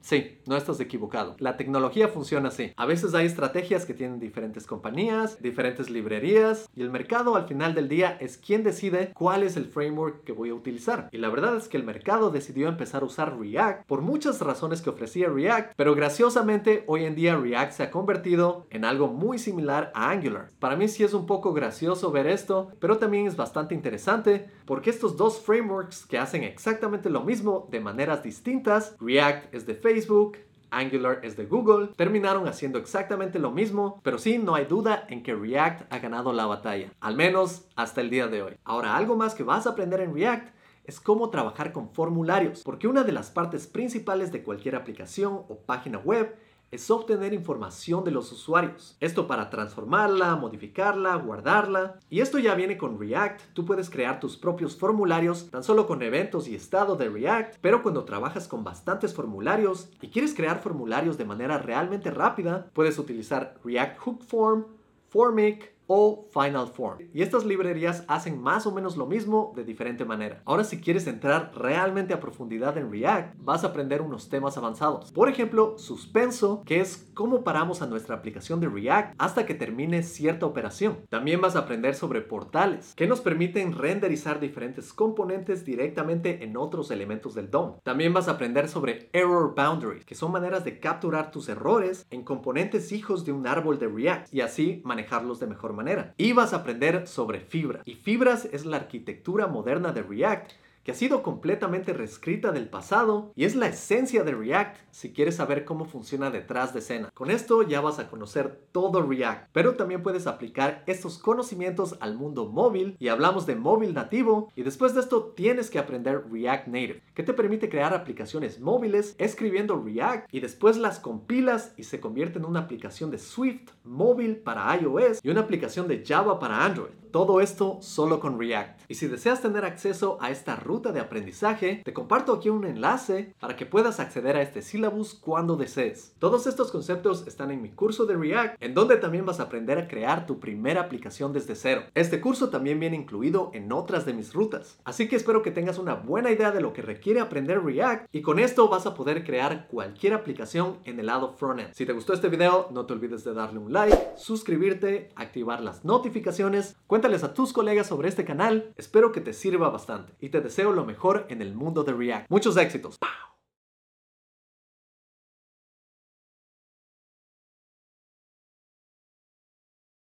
Sí, 0.00 0.38
no 0.46 0.56
estás 0.56 0.80
equivocado. 0.80 1.36
La 1.38 1.58
tecnología 1.58 2.08
funciona 2.08 2.48
así. 2.48 2.72
A 2.76 2.86
veces 2.86 3.14
hay 3.14 3.26
estrategias 3.26 3.84
que 3.84 3.92
tienen 3.92 4.18
diferentes 4.18 4.66
compañías, 4.66 5.40
diferentes 5.42 5.90
librerías 5.90 6.68
y 6.74 6.80
el 6.80 6.90
mercado 6.90 7.36
al 7.36 7.46
final 7.46 7.74
del 7.74 7.88
día 7.88 8.16
es 8.18 8.38
quien 8.38 8.62
decide 8.62 9.12
cuál 9.12 9.42
es 9.42 9.56
el 9.56 9.66
framework 9.66 10.24
que 10.24 10.32
voy 10.32 10.48
a 10.48 10.54
utilizar. 10.54 11.10
Y 11.12 11.18
la 11.18 11.28
verdad 11.28 11.56
es 11.56 11.68
que 11.68 11.76
el 11.76 11.84
mercado 11.84 12.30
decidió 12.30 12.68
empezar 12.68 13.02
a 13.02 13.06
usar 13.06 13.38
React 13.38 13.86
por 13.86 14.00
muchas 14.00 14.40
razones 14.40 14.80
que 14.80 14.90
ofrecía 14.90 15.28
React, 15.28 15.74
pero 15.76 15.94
graciosamente 15.94 16.84
hoy 16.86 17.04
en 17.04 17.14
día 17.14 17.36
React 17.36 17.72
se 17.72 17.82
ha 17.82 17.90
convertido 17.90 18.66
en 18.70 18.86
algo 18.86 19.08
muy 19.08 19.38
similar 19.38 19.92
a 19.94 20.07
Angular. 20.10 20.50
Para 20.58 20.76
mí 20.76 20.88
sí 20.88 21.04
es 21.04 21.14
un 21.14 21.26
poco 21.26 21.52
gracioso 21.52 22.10
ver 22.10 22.26
esto, 22.26 22.72
pero 22.80 22.98
también 22.98 23.26
es 23.26 23.36
bastante 23.36 23.74
interesante 23.74 24.50
porque 24.64 24.90
estos 24.90 25.16
dos 25.16 25.40
frameworks 25.40 26.06
que 26.06 26.18
hacen 26.18 26.44
exactamente 26.44 27.10
lo 27.10 27.22
mismo 27.22 27.68
de 27.70 27.80
maneras 27.80 28.22
distintas, 28.22 28.96
React 29.00 29.54
es 29.54 29.66
de 29.66 29.74
Facebook, 29.74 30.38
Angular 30.70 31.20
es 31.22 31.36
de 31.36 31.46
Google, 31.46 31.88
terminaron 31.96 32.46
haciendo 32.46 32.78
exactamente 32.78 33.38
lo 33.38 33.50
mismo, 33.50 34.00
pero 34.02 34.18
sí, 34.18 34.38
no 34.38 34.54
hay 34.54 34.66
duda 34.66 35.06
en 35.08 35.22
que 35.22 35.34
React 35.34 35.92
ha 35.92 35.98
ganado 35.98 36.32
la 36.32 36.46
batalla, 36.46 36.92
al 37.00 37.16
menos 37.16 37.66
hasta 37.76 38.00
el 38.00 38.10
día 38.10 38.28
de 38.28 38.42
hoy. 38.42 38.54
Ahora, 38.64 38.96
algo 38.96 39.16
más 39.16 39.34
que 39.34 39.42
vas 39.42 39.66
a 39.66 39.70
aprender 39.70 40.00
en 40.00 40.14
React 40.14 40.54
es 40.84 41.00
cómo 41.00 41.28
trabajar 41.28 41.72
con 41.72 41.90
formularios, 41.90 42.62
porque 42.62 42.88
una 42.88 43.04
de 43.04 43.12
las 43.12 43.30
partes 43.30 43.66
principales 43.66 44.32
de 44.32 44.42
cualquier 44.42 44.74
aplicación 44.74 45.34
o 45.48 45.58
página 45.66 45.98
web 45.98 46.34
es 46.70 46.90
obtener 46.90 47.32
información 47.32 48.04
de 48.04 48.10
los 48.10 48.30
usuarios. 48.32 48.96
Esto 49.00 49.26
para 49.26 49.50
transformarla, 49.50 50.36
modificarla, 50.36 51.14
guardarla. 51.16 51.98
Y 52.10 52.20
esto 52.20 52.38
ya 52.38 52.54
viene 52.54 52.76
con 52.76 52.98
React. 52.98 53.40
Tú 53.54 53.64
puedes 53.64 53.88
crear 53.90 54.20
tus 54.20 54.36
propios 54.36 54.76
formularios 54.76 55.50
tan 55.50 55.64
solo 55.64 55.86
con 55.86 56.02
eventos 56.02 56.48
y 56.48 56.54
estado 56.54 56.96
de 56.96 57.08
React. 57.08 57.56
Pero 57.60 57.82
cuando 57.82 58.04
trabajas 58.04 58.48
con 58.48 58.64
bastantes 58.64 59.14
formularios 59.14 59.90
y 60.02 60.08
quieres 60.08 60.34
crear 60.34 60.60
formularios 60.60 61.16
de 61.16 61.24
manera 61.24 61.58
realmente 61.58 62.10
rápida, 62.10 62.70
puedes 62.72 62.98
utilizar 62.98 63.58
React 63.64 63.98
Hook 64.00 64.24
Form, 64.24 64.66
Formic, 65.08 65.77
o 65.88 66.28
Final 66.30 66.68
Form. 66.68 66.98
Y 67.12 67.22
estas 67.22 67.44
librerías 67.44 68.04
hacen 68.06 68.40
más 68.40 68.66
o 68.66 68.72
menos 68.72 68.96
lo 68.96 69.06
mismo 69.06 69.52
de 69.56 69.64
diferente 69.64 70.04
manera. 70.04 70.42
Ahora 70.44 70.62
si 70.62 70.80
quieres 70.80 71.06
entrar 71.06 71.50
realmente 71.56 72.14
a 72.14 72.20
profundidad 72.20 72.76
en 72.76 72.92
React, 72.92 73.36
vas 73.38 73.64
a 73.64 73.68
aprender 73.68 74.02
unos 74.02 74.28
temas 74.28 74.56
avanzados. 74.56 75.10
Por 75.10 75.28
ejemplo, 75.28 75.76
suspenso, 75.78 76.62
que 76.64 76.80
es 76.80 77.10
cómo 77.14 77.42
paramos 77.42 77.82
a 77.82 77.86
nuestra 77.86 78.14
aplicación 78.14 78.60
de 78.60 78.68
React 78.68 79.14
hasta 79.18 79.46
que 79.46 79.54
termine 79.54 80.02
cierta 80.02 80.46
operación. 80.46 80.98
También 81.08 81.40
vas 81.40 81.56
a 81.56 81.60
aprender 81.60 81.94
sobre 81.94 82.20
portales, 82.20 82.94
que 82.94 83.06
nos 83.06 83.20
permiten 83.20 83.72
renderizar 83.72 84.40
diferentes 84.40 84.92
componentes 84.92 85.64
directamente 85.64 86.44
en 86.44 86.56
otros 86.56 86.90
elementos 86.90 87.34
del 87.34 87.50
DOM. 87.50 87.78
También 87.82 88.12
vas 88.12 88.28
a 88.28 88.32
aprender 88.32 88.68
sobre 88.68 89.08
error 89.14 89.54
boundaries, 89.56 90.04
que 90.04 90.14
son 90.14 90.32
maneras 90.32 90.64
de 90.64 90.80
capturar 90.80 91.30
tus 91.30 91.48
errores 91.48 92.06
en 92.10 92.24
componentes 92.24 92.92
hijos 92.92 93.24
de 93.24 93.32
un 93.32 93.46
árbol 93.46 93.78
de 93.78 93.88
React 93.88 94.34
y 94.34 94.42
así 94.42 94.82
manejarlos 94.84 95.40
de 95.40 95.46
mejor 95.46 95.72
manera 95.72 95.77
manera. 95.78 96.12
Y 96.18 96.32
vas 96.32 96.52
a 96.52 96.56
aprender 96.56 97.06
sobre 97.06 97.40
fibra. 97.40 97.80
Y 97.86 97.94
fibras 97.94 98.46
es 98.52 98.66
la 98.66 98.76
arquitectura 98.76 99.46
moderna 99.46 99.92
de 99.92 100.02
React 100.02 100.52
que 100.88 100.92
ha 100.92 100.94
sido 100.94 101.22
completamente 101.22 101.92
reescrita 101.92 102.50
del 102.50 102.70
pasado 102.70 103.30
y 103.36 103.44
es 103.44 103.54
la 103.54 103.68
esencia 103.68 104.24
de 104.24 104.32
React 104.32 104.78
si 104.90 105.12
quieres 105.12 105.36
saber 105.36 105.66
cómo 105.66 105.84
funciona 105.84 106.30
detrás 106.30 106.72
de 106.72 106.78
escena. 106.78 107.10
Con 107.12 107.30
esto 107.30 107.60
ya 107.60 107.82
vas 107.82 107.98
a 107.98 108.08
conocer 108.08 108.58
todo 108.72 109.02
React, 109.02 109.50
pero 109.52 109.74
también 109.74 110.02
puedes 110.02 110.26
aplicar 110.26 110.84
estos 110.86 111.18
conocimientos 111.18 111.98
al 112.00 112.16
mundo 112.16 112.48
móvil 112.48 112.96
y 112.98 113.08
hablamos 113.08 113.44
de 113.44 113.54
móvil 113.54 113.92
nativo 113.92 114.50
y 114.56 114.62
después 114.62 114.94
de 114.94 115.00
esto 115.00 115.34
tienes 115.36 115.68
que 115.68 115.78
aprender 115.78 116.24
React 116.32 116.68
Native, 116.68 117.02
que 117.12 117.22
te 117.22 117.34
permite 117.34 117.68
crear 117.68 117.92
aplicaciones 117.92 118.58
móviles 118.58 119.14
escribiendo 119.18 119.78
React 119.78 120.32
y 120.32 120.40
después 120.40 120.78
las 120.78 121.00
compilas 121.00 121.74
y 121.76 121.82
se 121.82 122.00
convierte 122.00 122.38
en 122.38 122.46
una 122.46 122.60
aplicación 122.60 123.10
de 123.10 123.18
Swift 123.18 123.72
móvil 123.84 124.38
para 124.38 124.74
iOS 124.74 125.20
y 125.22 125.28
una 125.28 125.42
aplicación 125.42 125.86
de 125.86 126.02
Java 126.02 126.38
para 126.38 126.64
Android. 126.64 126.92
Todo 127.10 127.40
esto 127.40 127.78
solo 127.80 128.20
con 128.20 128.38
React. 128.38 128.82
Y 128.88 128.94
si 128.94 129.06
deseas 129.06 129.40
tener 129.40 129.64
acceso 129.64 130.18
a 130.20 130.30
esta 130.30 130.56
ruta 130.56 130.77
de 130.78 131.00
aprendizaje, 131.00 131.82
te 131.84 131.92
comparto 131.92 132.32
aquí 132.32 132.48
un 132.48 132.64
enlace 132.64 133.34
para 133.40 133.56
que 133.56 133.66
puedas 133.66 133.98
acceder 133.98 134.36
a 134.36 134.42
este 134.42 134.62
syllabus 134.62 135.14
cuando 135.14 135.56
desees. 135.56 136.14
Todos 136.18 136.46
estos 136.46 136.70
conceptos 136.70 137.26
están 137.26 137.50
en 137.50 137.60
mi 137.60 137.70
curso 137.70 138.06
de 138.06 138.16
React, 138.16 138.62
en 138.62 138.74
donde 138.74 138.96
también 138.96 139.26
vas 139.26 139.40
a 139.40 139.44
aprender 139.44 139.78
a 139.78 139.88
crear 139.88 140.26
tu 140.26 140.38
primera 140.38 140.82
aplicación 140.82 141.32
desde 141.32 141.56
cero. 141.56 141.82
Este 141.94 142.20
curso 142.20 142.48
también 142.48 142.78
viene 142.78 142.96
incluido 142.96 143.50
en 143.54 143.72
otras 143.72 144.06
de 144.06 144.14
mis 144.14 144.32
rutas. 144.32 144.78
Así 144.84 145.08
que 145.08 145.16
espero 145.16 145.42
que 145.42 145.50
tengas 145.50 145.78
una 145.78 145.94
buena 145.94 146.30
idea 146.30 146.52
de 146.52 146.60
lo 146.60 146.72
que 146.72 146.82
requiere 146.82 147.20
aprender 147.20 147.64
React 147.64 148.06
y 148.12 148.22
con 148.22 148.38
esto 148.38 148.68
vas 148.68 148.86
a 148.86 148.94
poder 148.94 149.24
crear 149.24 149.66
cualquier 149.68 150.14
aplicación 150.14 150.78
en 150.84 151.00
el 151.00 151.06
lado 151.06 151.32
frontend. 151.32 151.74
Si 151.74 151.84
te 151.84 151.92
gustó 151.92 152.12
este 152.12 152.28
video, 152.28 152.68
no 152.70 152.86
te 152.86 152.92
olvides 152.92 153.24
de 153.24 153.34
darle 153.34 153.58
un 153.58 153.72
like, 153.72 153.96
suscribirte, 154.16 155.10
activar 155.16 155.60
las 155.60 155.84
notificaciones, 155.84 156.76
Cuéntales 156.86 157.24
a 157.24 157.34
tus 157.34 157.52
colegas 157.52 157.86
sobre 157.86 158.08
este 158.08 158.24
canal, 158.24 158.72
espero 158.76 159.12
que 159.12 159.20
te 159.20 159.32
sirva 159.32 159.68
bastante 159.68 160.14
y 160.20 160.30
te 160.30 160.40
deseo 160.40 160.57
lo 160.64 160.84
mejor 160.84 161.26
en 161.28 161.42
el 161.42 161.54
mundo 161.54 161.84
de 161.84 161.92
React. 161.92 162.30
Muchos 162.30 162.56
éxitos. 162.56 162.98